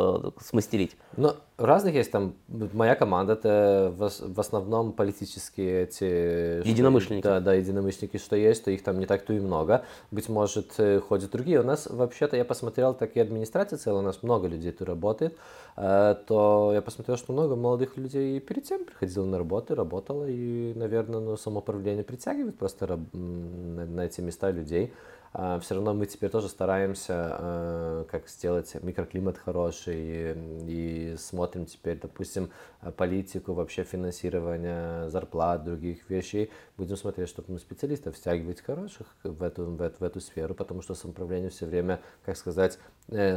смастерить. 0.41 0.97
Ну, 1.17 1.35
разных 1.57 1.95
есть 1.95 2.11
там. 2.11 2.35
Моя 2.49 2.95
команда 2.95 3.35
это 3.35 3.93
в, 3.97 4.41
основном 4.41 4.93
политические 4.93 5.85
эти... 5.85 6.67
Единомышленники. 6.67 7.23
да, 7.23 7.41
да, 7.41 7.55
единомышленники, 7.55 8.19
что 8.19 8.37
есть, 8.37 8.65
то 8.65 8.71
их 8.71 8.83
там 8.83 8.99
не 8.99 9.07
так-то 9.07 9.33
и 9.33 9.41
много. 9.41 9.85
Быть 10.11 10.29
может, 10.29 10.75
э, 10.79 11.01
ходят 11.01 11.31
другие. 11.31 11.61
У 11.61 11.65
нас 11.65 11.87
вообще-то, 11.87 12.37
я 12.37 12.45
посмотрел, 12.45 12.95
так 12.95 13.17
и 13.17 13.21
администрация 13.21 13.79
целая, 13.79 14.03
у 14.03 14.05
нас 14.05 14.23
много 14.23 14.49
людей 14.49 14.73
тут 14.73 14.89
работает, 14.89 15.37
э, 15.77 16.17
то 16.27 16.71
я 16.75 16.83
посмотрел, 16.83 17.17
что 17.17 17.33
много 17.33 17.57
молодых 17.57 17.97
людей 17.97 18.41
перед 18.41 18.65
тем 18.65 18.85
приходило 18.85 19.25
на 19.25 19.39
работу, 19.39 19.75
работало, 19.75 20.27
и, 20.29 20.73
наверное, 20.75 21.21
ну, 21.21 21.37
самоуправление 21.37 22.05
притягивает 22.05 22.59
просто 22.59 22.99
на 23.13 24.05
эти 24.05 24.21
места 24.21 24.51
людей. 24.51 24.93
А, 25.35 25.59
все 25.61 25.75
равно 25.75 25.95
мы 25.95 26.07
теперь 26.07 26.31
тоже 26.31 26.49
стараемся 26.49 27.15
а, 27.15 28.05
как 28.05 28.29
сделать 28.29 28.75
микроклимат 28.83 29.39
хороший 29.39 29.97
и, 29.97 31.15
смотрим 31.19 31.65
теперь, 31.65 31.99
допустим, 31.99 32.51
политику 32.97 33.55
вообще 33.55 33.85
финансирования 33.85 35.09
зарплат, 35.09 35.65
других 35.65 36.09
вещей. 36.11 36.51
Будем 36.77 36.97
смотреть, 36.97 37.29
чтобы 37.29 37.53
мы 37.53 37.59
специалистов 37.59 38.17
стягивать 38.17 38.61
хороших 38.61 39.07
в 39.23 39.43
эту, 39.43 39.65
в 39.65 39.81
эту, 39.81 39.99
в 40.01 40.03
эту 40.05 40.21
сферу, 40.21 40.55
потому 40.55 40.83
что 40.83 40.95
самоуправление 40.95 41.51
все 41.51 41.65
время, 41.65 42.01
как 42.25 42.37
сказать, 42.37 42.79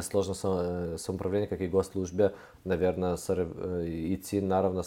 сложно 0.02 0.34
э, 0.44 0.98
самоуправление, 0.98 1.48
как 1.48 1.62
и 1.62 1.68
госслужбе, 1.68 2.34
наверное, 2.64 3.18
э, 3.28 3.86
идти 4.14 4.40
наравно, 4.40 4.84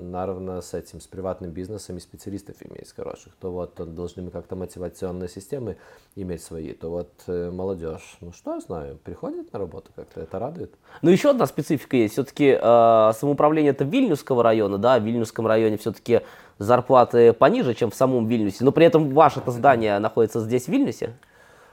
наравно 0.00 0.60
с 0.60 0.72
этим, 0.74 1.00
с 1.00 1.06
приватным 1.06 1.50
бизнесом 1.50 1.96
и 1.96 2.00
специалистов 2.00 2.56
иметь 2.60 2.94
хороших. 2.94 3.34
То 3.40 3.50
вот 3.50 3.74
должны 3.94 4.22
мы 4.22 4.30
как-то 4.30 4.56
мотивационные 4.56 5.28
системы 5.28 5.76
иметь 6.16 6.42
свои, 6.42 6.72
то 6.72 6.90
вот 6.90 7.10
э, 7.26 7.50
молодежь, 7.50 8.16
ну 8.20 8.32
что 8.32 8.54
я 8.54 8.60
знаю, 8.60 8.98
приходит 9.02 9.52
на 9.52 9.58
работу 9.58 9.90
как-то, 9.94 10.20
это 10.20 10.38
радует. 10.38 10.74
Ну 11.02 11.10
еще 11.10 11.30
одна 11.30 11.46
специфика 11.46 11.96
есть, 11.96 12.14
все-таки 12.14 12.58
э, 12.60 13.12
самоуправление 13.14 13.72
это 13.72 13.84
Вильнюсского 13.84 14.42
района, 14.42 14.78
да, 14.78 14.98
в 14.98 15.04
Вильнюсском 15.04 15.46
районе 15.46 15.76
все-таки 15.76 16.22
зарплаты 16.58 17.32
пониже, 17.32 17.74
чем 17.74 17.90
в 17.90 17.94
самом 17.94 18.26
Вильнюсе, 18.26 18.64
но 18.64 18.72
при 18.72 18.86
этом 18.86 19.10
ваше 19.10 19.40
это 19.40 19.50
здание 19.50 19.98
находится 19.98 20.40
здесь, 20.40 20.64
в 20.64 20.68
Вильнюсе? 20.68 21.14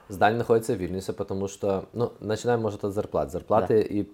Здание 0.08 0.38
находится 0.38 0.74
в 0.74 0.76
Вильнюсе, 0.76 1.12
потому 1.12 1.48
что, 1.48 1.86
ну, 1.92 2.12
начинаем, 2.20 2.62
может, 2.62 2.84
от 2.84 2.94
зарплат. 2.94 3.30
Зарплаты 3.30 3.74
да. 3.74 3.80
и 3.80 4.06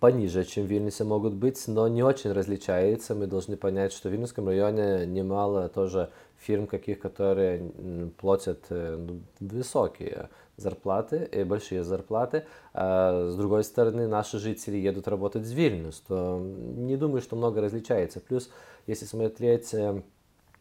пониже, 0.00 0.44
чем 0.44 0.64
в 0.64 0.68
Вильнюсе 0.68 1.04
могут 1.04 1.34
быть, 1.34 1.62
но 1.68 1.86
не 1.88 2.02
очень 2.02 2.32
различается. 2.32 3.14
Мы 3.14 3.26
должны 3.26 3.56
понять, 3.56 3.92
что 3.92 4.08
в 4.08 4.12
Вильнюсском 4.12 4.48
районе 4.48 5.04
немало 5.06 5.68
тоже 5.68 6.10
фирм 6.38 6.66
каких, 6.66 7.00
которые 7.00 7.70
платят 8.18 8.64
э, 8.70 8.96
ну, 8.96 9.20
высокие 9.40 10.30
зарплаты, 10.56 11.28
и 11.30 11.44
большие 11.44 11.84
зарплаты. 11.84 12.44
А 12.72 13.28
с 13.28 13.36
другой 13.36 13.64
стороны, 13.64 14.08
наши 14.08 14.38
жители 14.38 14.76
едут 14.76 15.08
работать 15.08 15.42
в 15.42 15.52
Вильнюс, 15.52 16.00
то 16.00 16.38
не 16.38 16.96
думаю, 16.96 17.20
что 17.20 17.36
много 17.36 17.60
различается. 17.60 18.20
Плюс, 18.20 18.50
если 18.86 19.04
смотреть 19.04 19.74
э, 19.74 20.02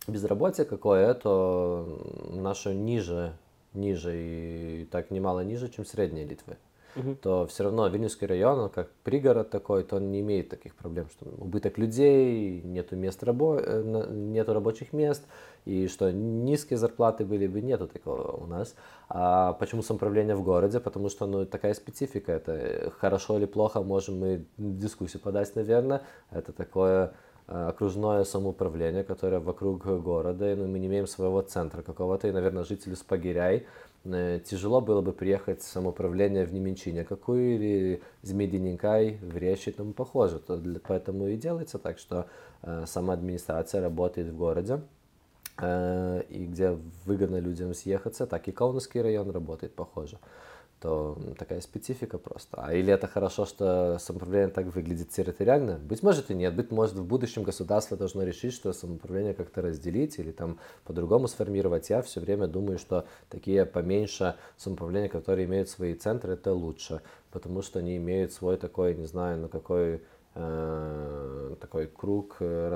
безработице 0.08 0.66
какое, 0.66 1.14
то 1.14 2.02
наше 2.30 2.74
ниже, 2.74 3.34
ниже 3.74 4.14
и 4.16 4.88
так 4.92 5.12
немало 5.12 5.42
ниже, 5.42 5.70
чем 5.70 5.86
средняя 5.86 6.26
Литвы 6.26 6.58
угу. 6.96 7.16
то 7.16 7.48
все 7.48 7.64
равно 7.64 7.88
Вильнюсский 7.88 8.28
район, 8.28 8.60
он 8.60 8.70
как 8.70 8.90
пригород 9.04 9.50
такой, 9.50 9.84
то 9.84 9.98
он 9.98 10.12
не 10.12 10.22
имеет 10.22 10.50
таких 10.50 10.76
проблем, 10.76 11.08
что 11.10 11.26
убыток 11.38 11.78
людей, 11.78 12.62
нету 12.62 12.96
мест 12.96 13.24
рабо... 13.24 13.58
Э, 13.60 14.08
нету 14.12 14.54
рабочих 14.54 14.94
мест, 14.94 15.24
и 15.66 15.88
что 15.88 16.12
низкие 16.12 16.78
зарплаты 16.78 17.26
были 17.26 17.48
бы, 17.48 17.62
нету 17.62 17.88
такого 17.88 18.32
у 18.32 18.46
нас. 18.46 18.76
А 19.10 19.54
почему 19.54 19.82
самоуправление 19.82 20.36
в 20.36 20.44
городе? 20.44 20.80
Потому 20.80 21.10
что 21.10 21.26
ну, 21.26 21.46
такая 21.46 21.74
специфика, 21.74 22.32
это 22.32 22.92
хорошо 23.00 23.38
или 23.38 23.46
плохо, 23.46 23.82
можем 23.82 24.20
мы 24.20 24.46
дискуссию 24.58 25.22
подать, 25.22 25.56
наверное, 25.56 26.02
это 26.32 26.52
такое 26.52 27.14
окружное 27.48 28.24
самоуправление, 28.24 29.04
которое 29.04 29.40
вокруг 29.40 29.86
города, 29.86 30.52
и 30.52 30.56
ну, 30.56 30.68
мы 30.68 30.80
не 30.80 30.88
имеем 30.88 31.08
своего 31.08 31.42
центра 31.42 31.82
какого-то, 31.82 32.28
и, 32.28 32.32
наверное, 32.32 32.64
жители 32.64 32.96
Спагиряй, 32.96 33.66
Э, 34.06 34.40
тяжело 34.44 34.82
было 34.82 35.02
бы 35.02 35.14
приехать 35.14 35.62
в 35.62 35.68
самоуправление 35.68 36.46
в 36.46 36.54
Неменчине 36.54 37.06
какую 37.06 37.56
или 37.56 38.04
Змединенькай 38.22 39.18
в 39.22 39.38
Речи 39.38 39.70
и 39.70 39.72
тому 39.72 39.94
похоже. 39.94 40.40
То 40.40 40.58
для, 40.58 40.80
поэтому 40.80 41.28
и 41.28 41.38
делается 41.38 41.80
так, 41.80 41.98
что 41.98 42.28
э, 42.62 42.86
сама 42.86 43.14
администрация 43.14 43.82
работает 43.82 44.28
в 44.28 44.38
городе, 44.38 44.82
э, 45.58 46.24
и 46.30 46.46
где 46.46 46.78
выгодно 47.06 47.38
людям 47.38 47.74
съехаться, 47.74 48.28
так 48.28 48.48
и 48.48 48.52
Каунасский 48.52 49.02
район 49.02 49.32
работает 49.32 49.74
похоже 49.74 50.18
то 50.84 51.18
такая 51.40 51.62
специфика 51.62 52.18
просто. 52.18 52.58
А 52.58 52.74
или 52.74 52.92
это 52.92 53.08
хорошо, 53.08 53.46
что 53.46 53.98
самоуправление 54.00 54.50
так 54.50 54.66
выглядит 54.66 55.12
территориально? 55.12 55.78
Быть 55.78 56.04
может 56.04 56.30
и 56.30 56.36
нет. 56.36 56.54
Быть 56.54 56.72
может 56.72 56.96
в 56.96 57.06
будущем 57.06 57.44
государство 57.44 57.96
должно 57.96 58.24
решить, 58.24 58.54
что 58.54 58.74
самоуправление 58.74 59.34
как-то 59.34 59.62
разделить 59.62 60.20
или 60.20 60.32
там 60.32 60.60
по-другому 60.84 61.30
сформировать. 61.30 61.90
Я 61.90 62.02
все 62.02 62.20
время 62.20 62.48
думаю, 62.48 62.80
что 62.80 63.06
такие 63.30 63.66
поменьше 63.66 64.36
самоуправления, 64.58 65.08
которые 65.08 65.46
имеют 65.46 65.70
свои 65.70 65.94
центры, 65.94 66.34
это 66.34 66.52
лучше, 66.52 67.00
потому 67.32 67.62
что 67.62 67.80
они 67.80 67.96
имеют 67.96 68.34
свой 68.34 68.58
такой, 68.58 68.94
не 68.94 69.06
знаю, 69.06 69.40
ну 69.40 69.48
какой 69.48 70.02
такой 70.34 71.88
круг 71.88 72.38
э, 72.40 72.76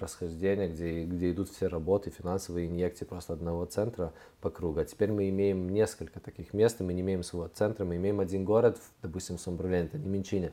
расхождения, 0.00 0.68
где, 0.68 1.04
где 1.04 1.30
идут 1.30 1.48
все 1.48 1.66
работы, 1.66 2.10
финансовые 2.10 2.68
инъекции 2.68 3.04
просто 3.04 3.32
одного 3.32 3.64
центра 3.64 4.12
по 4.40 4.50
кругу. 4.50 4.80
А 4.80 4.84
теперь 4.84 5.10
мы 5.10 5.28
имеем 5.30 5.68
несколько 5.68 6.20
таких 6.20 6.52
мест, 6.52 6.80
и 6.80 6.84
мы 6.84 6.92
не 6.92 7.00
имеем 7.00 7.22
своего 7.22 7.48
центра, 7.48 7.84
мы 7.84 7.96
имеем 7.96 8.20
один 8.20 8.44
город, 8.44 8.78
допустим, 9.02 9.36
в 9.36 9.40
Сомбрулене, 9.40 9.86
это 9.86 9.98
не 9.98 10.08
Минчине, 10.08 10.52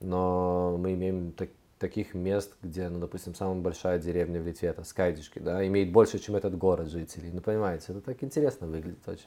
но 0.00 0.76
мы 0.78 0.94
имеем 0.94 1.32
так, 1.32 1.50
таких 1.78 2.14
мест, 2.14 2.52
где, 2.62 2.88
ну, 2.88 2.98
допустим, 2.98 3.34
самая 3.34 3.56
большая 3.56 3.98
деревня 3.98 4.40
в 4.40 4.46
Литве, 4.46 4.68
это 4.68 4.84
Скайдишки, 4.84 5.38
да, 5.38 5.66
имеет 5.66 5.92
больше, 5.92 6.18
чем 6.18 6.36
этот 6.36 6.56
город 6.56 6.88
жителей. 6.88 7.30
Ну, 7.32 7.40
понимаете, 7.40 7.86
это 7.88 8.00
так 8.00 8.22
интересно 8.22 8.66
выглядит 8.66 9.06
очень. 9.06 9.26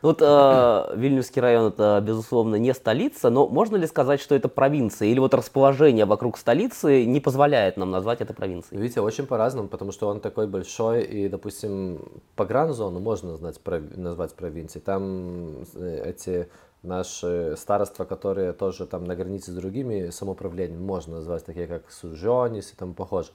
Ну, 0.00 0.10
вот 0.10 0.22
э, 0.22 0.96
Вильнюсский 0.96 1.42
район 1.42 1.72
это, 1.72 2.02
безусловно, 2.04 2.54
не 2.56 2.72
столица, 2.72 3.30
но 3.30 3.48
можно 3.48 3.76
ли 3.76 3.86
сказать, 3.86 4.20
что 4.20 4.34
это 4.34 4.48
провинция? 4.48 5.08
Или 5.08 5.18
вот 5.18 5.34
расположение 5.34 6.04
вокруг 6.04 6.38
столицы 6.38 7.04
не 7.04 7.20
позволяет 7.20 7.76
нам 7.76 7.90
назвать 7.90 8.20
это 8.20 8.32
провинцией? 8.32 8.80
Видите, 8.80 9.00
очень 9.00 9.26
по-разному, 9.26 9.68
потому 9.68 9.90
что 9.90 10.08
он 10.08 10.20
такой 10.20 10.46
большой, 10.46 11.02
и, 11.02 11.28
допустим, 11.28 12.00
по 12.36 12.44
гран-зону 12.46 13.00
можно 13.00 13.32
назвать, 13.32 13.60
назвать 13.96 14.34
провинцией. 14.34 14.82
Там 14.84 15.64
э, 15.74 16.10
эти 16.10 16.48
наши 16.82 17.54
староства, 17.56 18.04
которые 18.04 18.52
тоже 18.52 18.86
там 18.86 19.04
на 19.04 19.16
границе 19.16 19.52
с 19.52 19.54
другими 19.54 20.10
самоуправлениями, 20.10 20.80
можно 20.80 21.16
назвать 21.16 21.44
такие 21.44 21.66
как 21.66 21.90
Сужонис 21.90 22.72
и 22.72 22.76
там 22.76 22.94
похоже. 22.94 23.30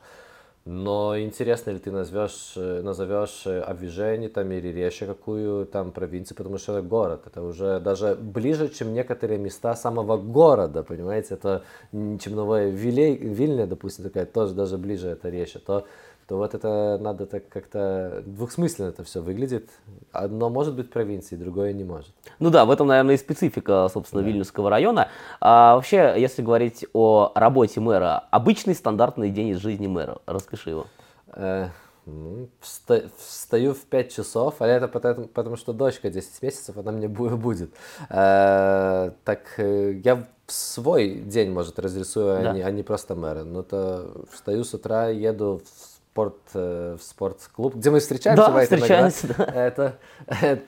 Но 0.66 1.20
интересно 1.20 1.72
ли 1.72 1.80
ты 1.80 1.92
назовешь, 1.92 2.54
назовешь 2.56 3.46
Обвижение 3.46 4.30
там 4.30 4.50
или 4.50 4.70
Реще 4.70 5.06
какую 5.06 5.66
там 5.66 5.92
провинцию, 5.92 6.38
потому 6.38 6.58
что 6.58 6.78
это 6.78 6.88
город. 6.88 7.24
Это 7.26 7.42
уже 7.42 7.82
даже 7.82 8.16
ближе, 8.16 8.70
чем 8.70 8.94
некоторые 8.94 9.40
места 9.40 9.76
самого 9.76 10.16
города, 10.16 10.82
понимаете? 10.84 11.34
Это 11.34 11.64
чем 11.92 12.36
новое 12.36 12.70
Вильня, 12.70 13.68
допустим, 13.68 14.06
такая 14.06 14.26
тоже 14.26 14.54
даже 14.54 14.78
ближе 14.78 15.10
это 15.10 15.28
Реще. 15.28 15.60
То 15.60 15.86
то 16.34 16.38
вот 16.38 16.56
это 16.56 16.98
надо 17.00 17.28
так 17.28 17.48
как-то 17.48 18.24
двухсмысленно 18.26 18.88
это 18.88 19.04
все 19.04 19.22
выглядит. 19.22 19.70
Одно 20.12 20.50
может 20.50 20.74
быть 20.74 20.90
провинцией, 20.90 21.40
другое 21.40 21.74
не 21.74 21.84
может. 21.84 22.10
Ну 22.40 22.50
да, 22.50 22.66
в 22.66 22.72
этом, 22.72 22.88
наверное, 22.88 23.14
и 23.14 23.18
специфика, 23.20 23.88
собственно, 23.94 24.24
да. 24.24 24.30
Вильнюсского 24.30 24.72
района. 24.72 25.10
А 25.40 25.76
вообще, 25.76 26.16
если 26.18 26.42
говорить 26.42 26.88
о 26.92 27.32
работе 27.36 27.82
мэра, 27.82 28.24
обычный 28.32 28.74
стандартный 28.74 29.30
день 29.30 29.50
из 29.50 29.58
жизни 29.58 29.86
мэра, 29.86 30.22
распиши 30.26 30.72
его. 30.72 30.88
Э, 31.36 31.68
ну, 32.08 32.50
встаю 32.60 33.76
в 33.76 33.82
5 33.82 34.12
часов, 34.12 34.56
а 34.58 34.66
это 34.66 34.88
потому, 34.88 35.28
потому 35.28 35.56
что 35.56 35.72
дочка 35.72 36.10
10 36.10 36.42
месяцев, 36.42 36.76
она 36.78 36.92
мне 36.92 37.08
будет. 37.08 37.70
Э, 38.10 39.12
так 39.24 39.54
э, 39.58 40.02
я 40.04 40.26
свой 40.48 41.16
день, 41.16 41.52
может, 41.52 41.80
разрисую, 41.80 42.42
да. 42.42 42.52
а, 42.52 42.54
не, 42.54 42.62
а 42.62 42.72
не 42.72 42.84
просто 42.84 43.16
мэра. 43.16 43.44
Ну, 43.44 43.64
то 43.64 44.26
встаю 44.32 44.64
с 44.64 44.74
утра, 44.74 45.10
еду 45.10 45.62
в 45.64 45.93
спорт, 46.14 46.38
э, 46.54 46.96
в 47.00 47.02
спортклуб, 47.02 47.74
где 47.74 47.90
мы 47.90 48.00
встречаемся. 48.00 48.46
Да, 48.46 48.62
встречаемся, 48.62 49.28
да. 49.36 49.46
Это, 49.56 49.98
это, 50.28 50.62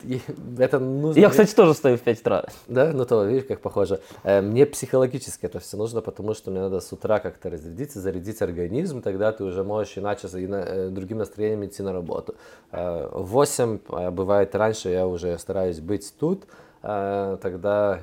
это 0.58 0.80
нужно. 0.80 1.20
Я, 1.20 1.30
кстати, 1.30 1.54
тоже 1.54 1.76
стою 1.76 1.98
в 1.98 2.02
5 2.02 2.22
утра. 2.22 2.46
Да, 2.68 2.92
ну 2.92 3.06
то, 3.06 3.24
видишь, 3.26 3.46
как 3.46 3.62
похоже. 3.62 4.00
Э, 4.24 4.42
мне 4.42 4.66
психологически 4.66 5.46
это 5.46 5.60
все 5.60 5.78
нужно, 5.78 6.02
потому 6.02 6.34
что 6.34 6.50
мне 6.50 6.62
надо 6.62 6.80
с 6.80 6.92
утра 6.92 7.20
как-то 7.20 7.52
разрядиться, 7.52 8.00
зарядить 8.00 8.42
организм, 8.42 9.04
тогда 9.04 9.32
ты 9.32 9.44
уже 9.44 9.64
можешь 9.64 9.96
иначе 10.00 10.28
на, 10.48 10.56
э, 10.56 10.90
другим 10.90 11.20
настроением 11.20 11.64
идти 11.66 11.84
на 11.84 11.94
работу. 11.94 12.34
В 12.72 13.26
8, 13.28 13.80
бывает 14.12 14.56
раньше, 14.56 14.90
я 14.90 15.06
уже 15.06 15.38
стараюсь 15.38 15.80
быть 15.80 16.12
тут, 16.20 16.46
тогда 16.82 18.00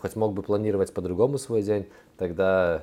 хоть 0.00 0.16
мог 0.16 0.32
бы 0.32 0.42
планировать 0.42 0.94
по-другому 0.94 1.38
свой 1.38 1.62
день, 1.62 1.88
тогда 2.16 2.82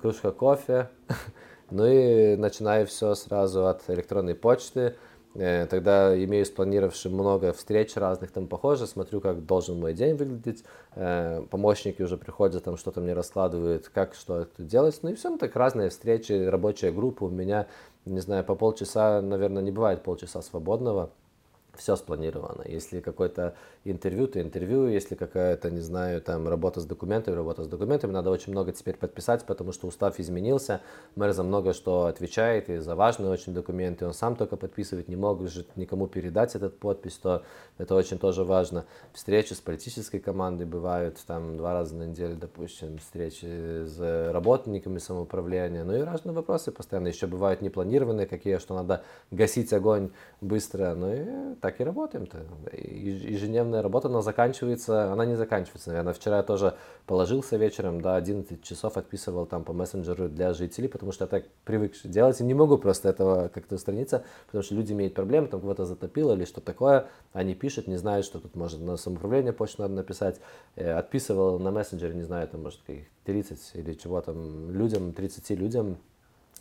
кружка 0.00 0.30
кофе, 0.30 0.88
Ну 1.70 1.86
и 1.86 2.36
начинаю 2.36 2.86
все 2.86 3.14
сразу 3.14 3.66
от 3.66 3.88
электронной 3.88 4.34
почты. 4.34 4.96
Э, 5.34 5.66
тогда 5.66 6.16
имею 6.24 6.44
спланировавший 6.44 7.10
много 7.10 7.52
встреч 7.52 7.96
разных 7.96 8.32
там 8.32 8.48
похоже, 8.48 8.86
смотрю, 8.88 9.20
как 9.20 9.46
должен 9.46 9.78
мой 9.78 9.94
день 9.94 10.16
выглядеть. 10.16 10.64
Э, 10.96 11.42
помощники 11.50 12.02
уже 12.02 12.16
приходят, 12.16 12.64
там 12.64 12.76
что-то 12.76 13.00
мне 13.00 13.12
раскладывают, 13.12 13.88
как 13.88 14.14
что 14.14 14.40
это 14.40 14.62
делать. 14.62 14.98
Ну 15.02 15.10
и 15.10 15.14
все, 15.14 15.30
ну 15.30 15.38
так 15.38 15.54
разные 15.54 15.90
встречи, 15.90 16.32
рабочая 16.32 16.90
группа 16.90 17.24
у 17.24 17.30
меня, 17.30 17.68
не 18.04 18.20
знаю, 18.20 18.42
по 18.44 18.56
полчаса, 18.56 19.22
наверное, 19.22 19.62
не 19.62 19.70
бывает 19.70 20.02
полчаса 20.02 20.42
свободного 20.42 21.10
все 21.80 21.96
спланировано. 21.96 22.62
Если 22.66 23.00
какое-то 23.00 23.54
интервью, 23.84 24.28
то 24.28 24.40
интервью, 24.40 24.86
если 24.86 25.14
какая-то, 25.14 25.70
не 25.70 25.80
знаю, 25.80 26.20
там 26.20 26.46
работа 26.46 26.80
с 26.80 26.84
документами, 26.84 27.34
работа 27.34 27.64
с 27.64 27.68
документами, 27.68 28.12
надо 28.12 28.30
очень 28.30 28.52
много 28.52 28.72
теперь 28.72 28.96
подписать, 28.96 29.46
потому 29.46 29.72
что 29.72 29.86
устав 29.88 30.20
изменился, 30.20 30.82
мэр 31.16 31.32
за 31.32 31.42
много 31.42 31.72
что 31.72 32.04
отвечает, 32.04 32.68
и 32.68 32.76
за 32.76 32.94
важные 32.94 33.30
очень 33.30 33.54
документы, 33.54 34.06
он 34.06 34.12
сам 34.12 34.36
только 34.36 34.56
подписывать 34.56 35.08
не 35.08 35.16
может 35.16 35.76
никому 35.76 36.06
передать 36.06 36.54
этот 36.54 36.78
подпись, 36.78 37.16
то 37.16 37.42
это 37.78 37.94
очень 37.94 38.18
тоже 38.18 38.44
важно. 38.44 38.84
Встречи 39.14 39.54
с 39.54 39.60
политической 39.60 40.18
командой 40.18 40.66
бывают 40.66 41.18
там 41.26 41.56
два 41.56 41.72
раза 41.72 41.96
на 41.96 42.04
неделю, 42.04 42.36
допустим, 42.36 42.98
встречи 42.98 43.86
с 43.86 44.30
работниками 44.32 44.98
самоуправления, 44.98 45.84
ну 45.84 45.96
и 45.96 46.00
разные 46.00 46.34
вопросы 46.34 46.72
постоянно, 46.72 47.08
еще 47.08 47.26
бывают 47.26 47.62
непланированные 47.62 48.26
какие, 48.26 48.58
что 48.58 48.74
надо 48.74 49.02
гасить 49.30 49.72
огонь 49.72 50.10
быстро, 50.42 50.94
ну 50.94 51.12
и 51.14 51.54
так 51.60 51.69
и 51.78 51.84
работаем-то. 51.84 52.38
Ежедневная 52.72 53.82
работа, 53.82 54.08
она 54.08 54.22
заканчивается, 54.22 55.12
она 55.12 55.26
не 55.26 55.36
заканчивается, 55.36 55.90
наверное. 55.90 56.14
Вчера 56.14 56.38
я 56.38 56.42
тоже 56.42 56.74
положился 57.06 57.58
вечером, 57.58 58.00
до 58.00 58.16
11 58.16 58.62
часов 58.62 58.96
отписывал 58.96 59.44
там 59.44 59.62
по 59.62 59.74
мессенджеру 59.74 60.28
для 60.28 60.54
жителей, 60.54 60.88
потому 60.88 61.12
что 61.12 61.24
я 61.24 61.28
так 61.28 61.44
привык 61.64 61.92
делать, 62.04 62.40
и 62.40 62.44
не 62.44 62.54
могу 62.54 62.78
просто 62.78 63.10
этого 63.10 63.48
как-то 63.48 63.74
устраниться, 63.74 64.24
потому 64.46 64.62
что 64.62 64.74
люди 64.74 64.92
имеют 64.92 65.14
проблемы, 65.14 65.48
там 65.48 65.60
кого-то 65.60 65.84
затопило 65.84 66.32
или 66.32 66.44
что 66.44 66.60
такое, 66.60 67.06
они 67.32 67.54
пишут, 67.54 67.86
не 67.86 67.96
знают, 67.96 68.24
что 68.24 68.40
тут 68.40 68.56
может 68.56 68.80
на 68.80 68.96
самоуправление 68.96 69.52
почту 69.52 69.82
надо 69.82 69.94
написать. 69.94 70.40
Э, 70.76 70.94
отписывал 70.94 71.58
на 71.58 71.70
мессенджере, 71.70 72.14
не 72.14 72.22
знаю, 72.22 72.48
там 72.48 72.62
может 72.62 72.80
каких 72.80 73.04
30 73.24 73.72
или 73.74 73.92
чего 73.94 74.20
там 74.20 74.70
людям, 74.70 75.12
30 75.12 75.50
людям, 75.50 75.98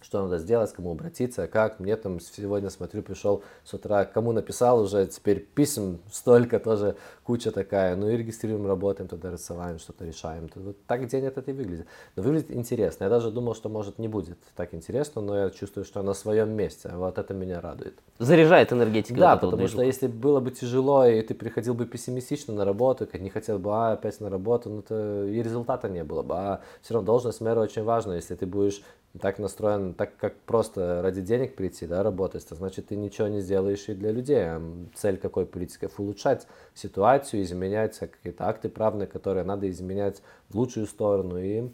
что 0.02 0.22
надо 0.22 0.38
сделать, 0.40 0.72
кому 0.72 0.92
обратиться, 0.92 1.48
как. 1.48 1.80
Мне 1.80 1.96
там 1.96 2.20
сегодня, 2.20 2.70
смотрю, 2.70 3.04
пришел 3.04 3.44
с 3.64 3.74
утра, 3.74 4.06
кому 4.06 4.32
написал 4.32 4.82
уже, 4.82 5.06
теперь 5.08 5.40
писем 5.40 6.00
столько 6.12 6.60
тоже, 6.60 6.96
куча 7.24 7.52
такая. 7.52 7.96
Ну 7.96 8.10
и 8.10 8.18
регистрируем, 8.18 8.66
работаем, 8.66 9.08
тогда 9.08 9.32
рассылаем, 9.32 9.80
что-то 9.80 10.06
решаем. 10.06 10.50
Вот 10.56 10.78
так 10.88 11.08
день 11.08 11.26
этот 11.26 11.50
и 11.50 11.52
выглядит. 11.52 11.88
Но 12.16 12.24
выглядит 12.24 12.52
интересно. 12.52 13.06
Я 13.06 13.10
даже 13.10 13.32
думал, 13.32 13.56
что 13.56 13.70
может 13.70 14.00
не 14.00 14.08
будет 14.08 14.38
так 14.56 14.74
интересно, 14.74 15.22
но 15.22 15.38
я 15.38 15.50
чувствую, 15.50 15.86
что 15.86 16.02
на 16.02 16.14
своем 16.14 16.50
месте. 16.52 16.90
Вот 16.94 17.18
это 17.18 17.34
меня 17.34 17.62
радует. 17.62 17.94
Заряжает 18.20 18.72
энергетикой. 18.74 19.20
Да, 19.20 19.38
потому 19.38 19.68
что 19.68 19.82
если 19.82 20.08
было 20.08 20.40
бы 20.40 20.52
тяжело, 20.52 21.06
и 21.06 21.22
ты 21.22 21.34
приходил 21.34 21.74
бы 21.74 21.86
пессимистично 21.86 22.54
на 22.54 22.66
работу, 22.66 23.06
как 23.06 23.22
не 23.22 23.30
хотел 23.30 23.60
бы, 23.60 23.72
а, 23.72 23.94
опять 23.94 24.20
на 24.20 24.30
работу, 24.30 24.70
ну 24.70 24.82
то 24.82 25.26
и 25.26 25.42
результата 25.42 25.90
не 25.90 26.04
было 26.04 26.24
бы. 26.24 26.36
А 26.36 26.62
все 26.82 26.94
равно 26.94 27.06
должность 27.06 27.42
мэра 27.42 27.60
очень 27.60 27.84
важна. 27.84 28.16
Если 28.16 28.36
ты 28.36 28.46
будешь 28.46 28.82
так 29.20 29.40
настроен, 29.40 29.94
так 29.94 30.16
как 30.18 30.36
просто 30.42 31.02
ради 31.02 31.22
денег 31.22 31.56
прийти, 31.56 31.88
да, 31.88 32.04
работать, 32.04 32.48
то 32.48 32.56
значит 32.56 32.88
ты 32.88 32.96
ничего 32.96 33.28
не 33.28 33.42
сделаешь 33.42 33.90
и 33.90 33.96
для 33.96 34.12
людей. 34.12 34.46
Цель 34.94 35.18
какой 35.18 35.46
политики? 35.46 35.90
Улучшать 35.98 36.48
ситуацию, 36.76 37.42
изменять 37.42 37.98
какие-то 37.98 38.48
акты 38.48 38.70
правные, 38.70 39.08
которые 39.08 39.44
надо 39.44 39.70
изменять 39.70 40.22
в 40.50 40.56
лучшую 40.56 40.86
сторону, 40.86 41.38
и 41.38 41.70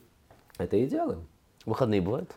это 0.57 0.77
и 0.77 0.87
делаем. 0.87 1.27
Выходные 1.65 2.01
бывают? 2.01 2.31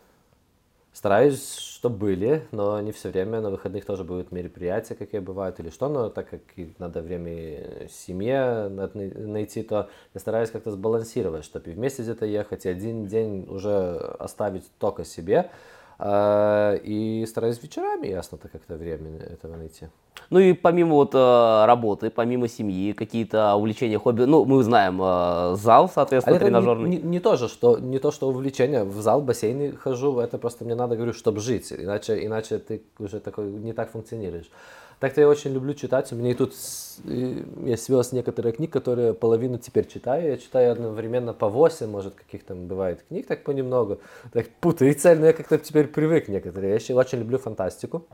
Стараюсь, 0.98 1.54
чтобы 1.54 1.96
были, 1.96 2.42
но 2.50 2.80
не 2.80 2.90
все 2.90 3.10
время. 3.10 3.40
На 3.40 3.50
выходных 3.50 3.84
тоже 3.84 4.02
будут 4.02 4.32
мероприятия, 4.32 4.96
какие 4.96 5.20
бывают, 5.20 5.60
или 5.60 5.70
что. 5.70 5.88
Но 5.88 6.10
так 6.10 6.28
как 6.28 6.40
надо 6.78 7.02
время 7.02 7.86
семье 7.88 8.68
найти, 8.68 9.62
то 9.62 9.88
я 10.12 10.20
стараюсь 10.20 10.50
как-то 10.50 10.72
сбалансировать, 10.72 11.44
чтобы 11.44 11.70
и 11.70 11.74
вместе 11.74 12.02
где-то 12.02 12.26
ехать, 12.26 12.66
и 12.66 12.68
один 12.68 13.06
день 13.06 13.46
уже 13.48 13.96
оставить 14.18 14.68
только 14.80 15.04
себе. 15.04 15.52
А, 16.00 16.76
и 16.76 17.26
стараюсь 17.26 17.60
вечерами, 17.60 18.06
ясно-то, 18.06 18.48
как-то 18.48 18.76
время 18.76 19.18
этого 19.18 19.56
найти. 19.56 19.88
Ну 20.30 20.38
и 20.38 20.52
помимо 20.52 20.94
вот 20.94 21.12
э, 21.12 21.64
работы, 21.66 22.10
помимо 22.10 22.46
семьи, 22.46 22.92
какие-то 22.92 23.56
увлечения, 23.56 23.98
хобби, 23.98 24.22
ну 24.22 24.44
мы 24.44 24.62
знаем 24.62 25.00
э, 25.02 25.56
зал, 25.56 25.90
соответственно, 25.92 26.36
а 26.36 26.40
тренажерный. 26.40 26.88
Не, 26.88 26.96
не, 26.98 27.02
не 27.02 27.20
то 27.20 27.36
же, 27.36 27.48
что 27.48 27.78
не 27.78 27.98
то, 27.98 28.12
что 28.12 28.28
увлечение, 28.28 28.84
в 28.84 29.00
зал, 29.00 29.22
бассейн 29.22 29.76
хожу, 29.76 30.20
это 30.20 30.38
просто 30.38 30.64
мне 30.64 30.76
надо, 30.76 30.94
говорю, 30.94 31.12
чтобы 31.12 31.40
жить, 31.40 31.72
иначе, 31.72 32.24
иначе 32.24 32.58
ты 32.58 32.82
уже 33.00 33.18
такой 33.18 33.50
не 33.50 33.72
так 33.72 33.90
функционируешь. 33.90 34.50
Так-то 35.00 35.20
я 35.20 35.28
очень 35.28 35.52
люблю 35.52 35.74
читать. 35.74 36.12
У 36.12 36.16
меня 36.16 36.32
и 36.32 36.34
тут 36.34 36.54
я 37.64 37.76
свез 37.76 38.12
некоторые 38.12 38.52
книги, 38.52 38.70
которые 38.70 39.14
половину 39.14 39.58
теперь 39.58 39.86
читаю. 39.86 40.30
Я 40.30 40.36
читаю 40.38 40.72
одновременно 40.72 41.32
по 41.32 41.48
8, 41.48 41.86
может, 41.86 42.14
каких 42.14 42.44
там 42.44 42.66
бывает 42.66 43.04
книг, 43.08 43.26
так 43.26 43.44
понемногу. 43.44 44.00
Так 44.32 44.48
путается, 44.60 45.14
но 45.14 45.26
я 45.26 45.32
как-то 45.32 45.58
теперь 45.58 45.86
привык 45.86 46.28
некоторые 46.28 46.72
вещи. 46.72 46.92
Очень 46.92 47.18
люблю 47.20 47.38
фантастику. 47.38 48.06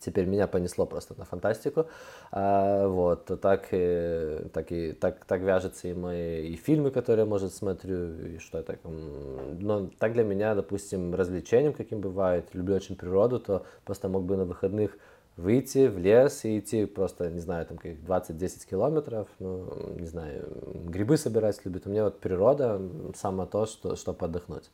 теперь 0.00 0.26
меня 0.26 0.46
понесло 0.46 0.86
просто 0.86 1.14
на 1.18 1.24
фантастику. 1.24 1.86
А, 2.32 2.88
вот, 2.88 3.26
так, 3.40 3.68
и, 3.70 4.38
так, 4.52 4.72
и, 4.72 4.92
так, 4.92 5.24
так 5.24 5.40
вяжется 5.42 5.88
и 5.88 5.94
мои 5.94 6.48
и 6.48 6.56
фильмы, 6.56 6.90
которые 6.90 7.24
я, 7.24 7.28
может, 7.28 7.54
смотрю, 7.54 8.14
и 8.18 8.38
что 8.38 8.58
я 8.58 8.64
так... 8.64 8.80
Но 8.84 9.88
так 9.98 10.12
для 10.14 10.24
меня, 10.24 10.54
допустим, 10.54 11.14
развлечением, 11.14 11.72
каким 11.72 12.00
бывает, 12.00 12.46
люблю 12.54 12.74
очень 12.74 12.96
природу, 12.96 13.38
то 13.38 13.64
просто 13.84 14.08
мог 14.08 14.24
бы 14.24 14.36
на 14.36 14.44
выходных 14.44 14.96
выйти 15.40 15.88
в 15.88 15.98
лес 15.98 16.44
и 16.44 16.58
идти 16.58 16.86
просто, 16.86 17.30
не 17.30 17.40
знаю, 17.40 17.66
там 17.66 17.78
20-10 17.78 18.68
километров, 18.68 19.28
ну, 19.38 19.94
не 19.98 20.06
знаю, 20.06 20.48
грибы 20.84 21.16
собирать 21.16 21.60
любит. 21.64 21.86
У 21.86 21.90
меня 21.90 22.04
вот 22.04 22.20
природа 22.20 22.80
самое 23.16 23.48
то, 23.48 23.66
что, 23.66 23.96
чтобы 23.96 24.24
отдохнуть. 24.26 24.70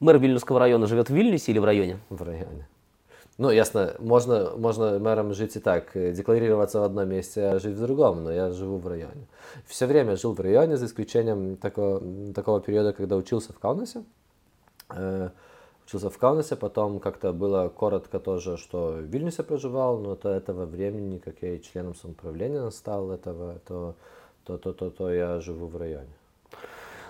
Мэр 0.00 0.18
Вильнюсского 0.18 0.58
района 0.58 0.86
живет 0.86 1.10
в 1.10 1.14
Вильнюсе 1.14 1.52
или 1.52 1.58
в 1.58 1.64
районе? 1.64 1.98
В 2.10 2.22
районе. 2.22 2.66
Ну, 3.38 3.50
ясно, 3.50 3.94
можно, 3.98 4.52
можно 4.56 4.98
мэром 4.98 5.32
жить 5.32 5.56
и 5.56 5.58
так, 5.58 5.96
э, 5.96 6.12
декларироваться 6.12 6.80
в 6.80 6.82
одном 6.82 7.08
месте, 7.08 7.42
а 7.44 7.58
жить 7.58 7.76
в 7.76 7.80
другом, 7.80 8.24
но 8.24 8.32
я 8.32 8.50
живу 8.50 8.76
в 8.76 8.86
районе. 8.86 9.26
Все 9.66 9.86
время 9.86 10.16
жил 10.16 10.34
в 10.34 10.40
районе, 10.40 10.76
за 10.76 10.86
исключением 10.86 11.56
такого, 11.56 12.02
такого 12.34 12.60
периода, 12.60 12.92
когда 12.92 13.16
учился 13.16 13.52
в 13.52 13.58
Каунасе. 13.58 14.04
Учился 15.86 16.10
в 16.10 16.18
Каунасе, 16.18 16.56
потом 16.56 17.00
как-то 17.00 17.32
было 17.32 17.68
коротко 17.68 18.18
тоже, 18.20 18.56
что 18.56 18.92
в 18.92 19.02
Вильнюсе 19.02 19.42
проживал, 19.42 19.98
но 19.98 20.16
до 20.16 20.30
этого 20.30 20.64
времени, 20.64 21.18
как 21.18 21.42
я 21.42 21.56
и 21.56 21.62
членом 21.62 21.94
самоуправления 21.94 22.70
стал 22.70 23.10
этого, 23.10 23.58
то, 23.66 23.94
то, 24.44 24.58
то, 24.58 24.72
то, 24.72 24.90
то 24.90 25.12
я 25.12 25.40
живу 25.40 25.66
в 25.66 25.76
районе. 25.76 26.12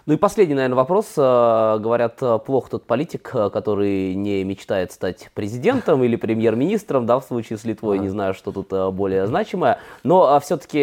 Ну 0.05 0.15
и 0.15 0.17
последний, 0.17 0.57
наверное, 0.57 0.77
вопрос. 0.77 1.13
Э, 1.17 1.79
говорят, 1.79 2.21
э, 2.23 2.39
плохо 2.45 2.71
тот 2.73 2.87
политик, 2.87 3.31
э, 3.35 3.51
который 3.51 4.17
не 4.17 4.43
мечтает 4.43 4.91
стать 4.91 5.31
президентом 5.33 6.03
или 6.03 6.17
премьер-министром, 6.17 7.07
да, 7.07 7.21
в 7.21 7.25
случае 7.25 7.57
с 7.57 7.65
Литвой, 7.65 8.01
не 8.01 8.09
знаю, 8.09 8.35
что 8.35 8.51
тут 8.51 8.73
более 8.95 9.29
значимое. 9.29 9.79
Но 10.03 10.41
все-таки 10.41 10.81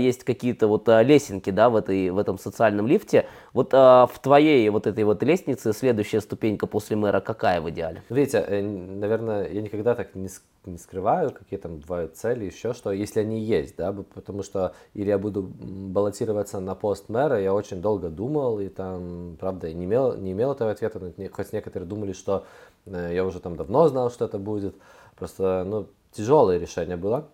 есть 0.00 0.22
какие-то 0.22 0.68
вот 0.68 0.86
лесенки, 0.86 1.50
да, 1.50 1.70
в, 1.70 1.76
этой, 1.76 2.10
в 2.10 2.18
этом 2.18 2.38
социальном 2.38 2.86
лифте. 2.86 3.26
Вот 3.52 3.72
в 3.72 4.12
твоей 4.22 4.68
вот 4.70 4.86
этой 4.86 5.04
вот 5.04 5.22
лестнице 5.22 5.72
следующая 5.72 6.20
ступенька 6.20 6.66
после 6.66 6.96
мэра 6.96 7.20
какая 7.20 7.60
в 7.60 7.68
идеале? 7.68 8.02
Видите, 8.08 8.40
наверное, 8.40 9.48
я 9.48 9.60
никогда 9.60 9.94
так 9.94 10.14
не 10.14 10.28
не 10.66 10.78
скрываю, 10.78 11.32
какие 11.32 11.58
там 11.58 11.78
бывают 11.78 12.16
цели, 12.16 12.44
еще 12.44 12.72
что, 12.72 12.92
если 12.92 13.20
они 13.20 13.40
есть, 13.40 13.76
да, 13.76 13.92
потому 13.92 14.42
что 14.42 14.74
или 14.94 15.08
я 15.08 15.18
буду 15.18 15.42
баллотироваться 15.42 16.60
на 16.60 16.74
пост 16.74 17.08
мэра, 17.08 17.40
я 17.40 17.52
очень 17.52 17.80
долго 17.80 18.08
думал, 18.08 18.60
и 18.60 18.68
там, 18.68 19.36
правда, 19.40 19.72
не 19.72 19.84
имел, 19.84 20.16
не 20.16 20.32
имел 20.32 20.52
этого 20.52 20.70
ответа, 20.70 21.12
хоть 21.32 21.52
некоторые 21.52 21.88
думали, 21.88 22.12
что 22.12 22.46
э, 22.86 23.10
я 23.12 23.24
уже 23.24 23.40
там 23.40 23.56
давно 23.56 23.88
знал, 23.88 24.10
что 24.10 24.24
это 24.24 24.38
будет, 24.38 24.76
просто, 25.16 25.64
ну, 25.66 25.88
тяжелое 26.12 26.58
решение 26.58 26.96
было, 26.96 27.28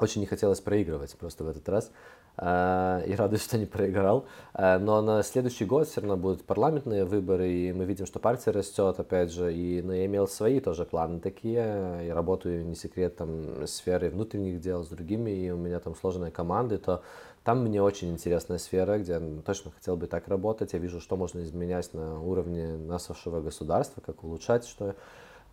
очень 0.00 0.20
не 0.20 0.26
хотелось 0.26 0.60
проигрывать 0.60 1.16
просто 1.16 1.44
в 1.44 1.48
этот 1.48 1.68
раз, 1.68 1.90
Э, 1.92 2.17
и 2.40 3.14
радуюсь, 3.16 3.42
что 3.42 3.58
не 3.58 3.66
проиграл. 3.66 4.26
Э, 4.54 4.78
но 4.78 5.02
на 5.02 5.22
следующий 5.22 5.64
год 5.64 5.88
все 5.88 6.00
равно 6.00 6.16
будут 6.16 6.44
парламентные 6.44 7.04
выборы, 7.04 7.50
и 7.50 7.72
мы 7.72 7.84
видим, 7.84 8.06
что 8.06 8.20
партия 8.20 8.52
растет, 8.52 9.00
опять 9.00 9.32
же, 9.32 9.52
и 9.52 9.82
ну, 9.82 9.92
я 9.92 10.06
имел 10.06 10.28
свои 10.28 10.60
тоже 10.60 10.84
планы 10.84 11.18
такие. 11.20 12.04
Я 12.06 12.14
работаю, 12.14 12.64
не 12.64 12.74
секрет, 12.74 13.16
там, 13.16 13.62
в 13.62 13.66
сфере 13.66 14.10
внутренних 14.10 14.60
дел 14.60 14.84
с 14.84 14.88
другими, 14.88 15.30
и 15.30 15.50
у 15.50 15.56
меня 15.56 15.80
там 15.80 15.96
сложные 15.96 16.30
команды, 16.30 16.78
то 16.78 17.02
там 17.42 17.64
мне 17.64 17.82
очень 17.82 18.12
интересная 18.12 18.58
сфера, 18.58 18.98
где 18.98 19.12
я 19.12 19.22
точно 19.44 19.70
хотел 19.70 19.96
бы 19.96 20.06
так 20.06 20.28
работать. 20.28 20.74
Я 20.74 20.78
вижу, 20.78 21.00
что 21.00 21.16
можно 21.16 21.42
изменять 21.42 21.92
на 21.94 22.20
уровне 22.20 22.76
нашего 22.76 23.40
государства, 23.40 24.00
как 24.00 24.22
улучшать, 24.22 24.66
что 24.66 24.94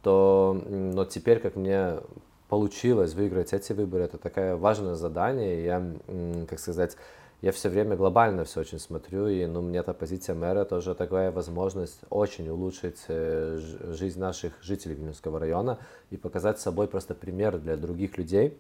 то, 0.04 0.62
но 0.68 1.06
теперь, 1.06 1.40
как 1.40 1.56
мне 1.56 1.96
получилось 2.56 3.14
выиграть 3.16 3.52
эти 3.52 3.74
выборы, 3.74 4.06
это 4.06 4.18
такое 4.18 4.56
важное 4.56 4.96
задание. 4.96 5.66
Я, 5.66 5.84
как 6.48 6.58
сказать, 6.58 6.96
я 7.42 7.52
все 7.52 7.68
время 7.68 7.98
глобально 7.98 8.46
все 8.46 8.62
очень 8.62 8.80
смотрю, 8.80 9.28
и 9.28 9.46
ну, 9.46 9.62
мне 9.62 9.80
эта 9.80 9.94
позиция 9.94 10.36
мэра 10.36 10.64
тоже 10.64 10.96
такая 10.96 11.32
возможность 11.32 12.00
очень 12.10 12.48
улучшить 12.48 13.00
э, 13.10 13.60
жизнь 13.92 14.22
наших 14.22 14.54
жителей 14.64 14.96
Вильнюсского 14.96 15.38
района 15.38 15.80
и 16.12 16.16
показать 16.16 16.58
собой 16.58 16.88
просто 16.88 17.14
пример 17.14 17.58
для 17.58 17.76
других 17.76 18.18
людей, 18.18 18.58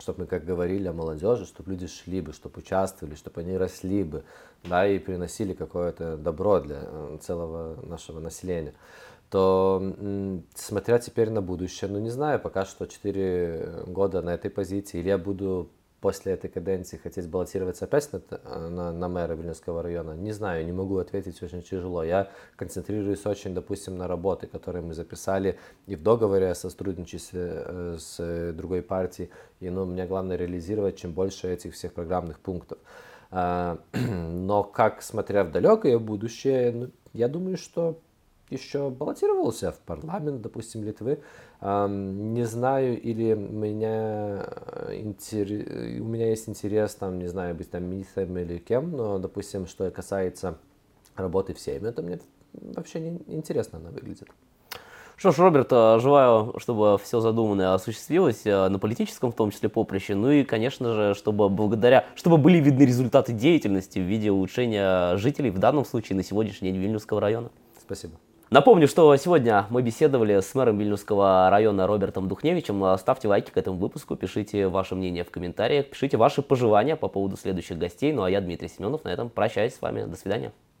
чтобы 0.00 0.22
мы, 0.22 0.26
как 0.26 0.44
говорили 0.44 0.88
о 0.88 0.92
молодежи, 0.92 1.46
чтобы 1.46 1.70
люди 1.70 1.86
шли 1.86 2.20
бы, 2.20 2.32
чтобы 2.32 2.58
участвовали, 2.58 3.14
чтобы 3.14 3.42
они 3.42 3.56
росли 3.56 4.02
бы, 4.02 4.24
да, 4.64 4.84
и 4.84 4.98
приносили 4.98 5.52
какое-то 5.52 6.16
добро 6.16 6.58
для 6.58 6.80
э, 6.82 7.18
целого 7.20 7.76
нашего 7.86 8.18
населения 8.18 8.74
то 9.30 10.42
смотря 10.54 10.98
теперь 10.98 11.30
на 11.30 11.42
будущее, 11.42 11.90
ну 11.90 11.98
не 11.98 12.10
знаю, 12.10 12.40
пока 12.40 12.64
что 12.64 12.86
4 12.86 13.84
года 13.86 14.22
на 14.22 14.30
этой 14.34 14.50
позиции, 14.50 15.00
или 15.00 15.08
я 15.08 15.18
буду 15.18 15.70
после 16.00 16.32
этой 16.32 16.48
каденции 16.48 16.96
хотеть 16.96 17.28
баллотироваться 17.28 17.84
опять 17.86 18.08
на, 18.12 18.68
на, 18.70 18.92
на 18.92 19.08
мэра 19.08 19.34
Вильнюсского 19.34 19.82
района, 19.82 20.12
не 20.12 20.32
знаю, 20.32 20.64
не 20.64 20.72
могу 20.72 20.98
ответить, 20.98 21.42
очень 21.42 21.62
тяжело. 21.62 22.04
Я 22.04 22.30
концентрируюсь 22.56 23.26
очень, 23.26 23.54
допустим, 23.54 23.98
на 23.98 24.06
работы, 24.06 24.46
которые 24.46 24.82
мы 24.82 24.94
записали 24.94 25.58
и 25.86 25.96
в 25.96 26.02
договоре 26.02 26.50
о 26.50 26.54
сотрудничестве 26.54 27.64
э, 27.64 27.96
с 27.98 28.52
другой 28.52 28.82
партией, 28.82 29.30
и 29.60 29.70
ну, 29.70 29.86
мне 29.86 30.06
главное 30.06 30.36
реализировать 30.36 30.96
чем 30.96 31.12
больше 31.12 31.48
этих 31.48 31.74
всех 31.74 31.92
программных 31.92 32.38
пунктов. 32.38 32.78
А, 33.30 33.78
но 33.92 34.62
как, 34.62 35.02
смотря 35.02 35.44
в 35.44 35.50
далекое 35.50 35.98
будущее, 35.98 36.72
ну, 36.72 36.90
я 37.12 37.28
думаю, 37.28 37.56
что 37.56 37.98
еще 38.50 38.90
баллотировался 38.90 39.72
в 39.72 39.78
парламент, 39.80 40.42
допустим, 40.42 40.84
Литвы. 40.84 41.20
Не 41.60 42.44
знаю, 42.44 43.00
или 43.00 43.34
меня 43.34 44.48
интерес, 44.92 46.00
у 46.00 46.04
меня 46.04 46.28
есть 46.28 46.48
интерес, 46.48 46.94
там, 46.94 47.18
не 47.18 47.26
знаю, 47.26 47.54
быть 47.54 47.70
там 47.70 47.84
министром 47.84 48.36
или 48.38 48.58
кем, 48.58 48.92
но, 48.92 49.18
допустим, 49.18 49.66
что 49.66 49.90
касается 49.90 50.58
работы 51.16 51.54
в 51.54 51.60
Сейме, 51.60 51.88
это 51.88 52.02
мне 52.02 52.20
вообще 52.52 53.00
не 53.00 53.20
интересно 53.26 53.78
она 53.78 53.90
выглядит. 53.90 54.28
Что 55.18 55.32
ж, 55.32 55.38
Роберт, 55.38 55.72
э, 55.72 55.98
желаю, 56.00 56.54
чтобы 56.58 56.96
все 57.02 57.18
задуманное 57.18 57.74
осуществилось 57.74 58.42
э, 58.44 58.68
на 58.68 58.78
политическом, 58.78 59.32
в 59.32 59.34
том 59.34 59.50
числе, 59.50 59.68
поприще. 59.68 60.14
Ну 60.14 60.30
и, 60.30 60.44
конечно 60.44 60.94
же, 60.94 61.14
чтобы 61.14 61.48
благодаря, 61.48 62.06
чтобы 62.14 62.38
были 62.38 62.58
видны 62.58 62.84
результаты 62.84 63.32
деятельности 63.32 63.98
в 63.98 64.02
виде 64.02 64.30
улучшения 64.30 65.16
жителей, 65.16 65.50
в 65.50 65.58
данном 65.58 65.84
случае 65.84 66.14
на 66.14 66.22
сегодняшний 66.22 66.70
день 66.70 66.80
Вильнюсского 66.80 67.20
района. 67.20 67.50
Спасибо. 67.80 68.14
Напомню, 68.50 68.88
что 68.88 69.14
сегодня 69.16 69.66
мы 69.68 69.82
беседовали 69.82 70.40
с 70.40 70.54
мэром 70.54 70.78
Вильнюсского 70.78 71.50
района 71.50 71.86
Робертом 71.86 72.28
Духневичем. 72.28 72.96
Ставьте 72.96 73.28
лайки 73.28 73.50
к 73.50 73.58
этому 73.58 73.76
выпуску, 73.76 74.16
пишите 74.16 74.68
ваше 74.68 74.94
мнение 74.94 75.22
в 75.22 75.30
комментариях, 75.30 75.90
пишите 75.90 76.16
ваши 76.16 76.40
пожелания 76.40 76.96
по 76.96 77.08
поводу 77.08 77.36
следующих 77.36 77.76
гостей. 77.76 78.10
Ну 78.10 78.22
а 78.22 78.30
я, 78.30 78.40
Дмитрий 78.40 78.68
Семенов, 78.68 79.04
на 79.04 79.10
этом 79.10 79.28
прощаюсь 79.28 79.74
с 79.74 79.82
вами. 79.82 80.04
До 80.04 80.16
свидания. 80.16 80.52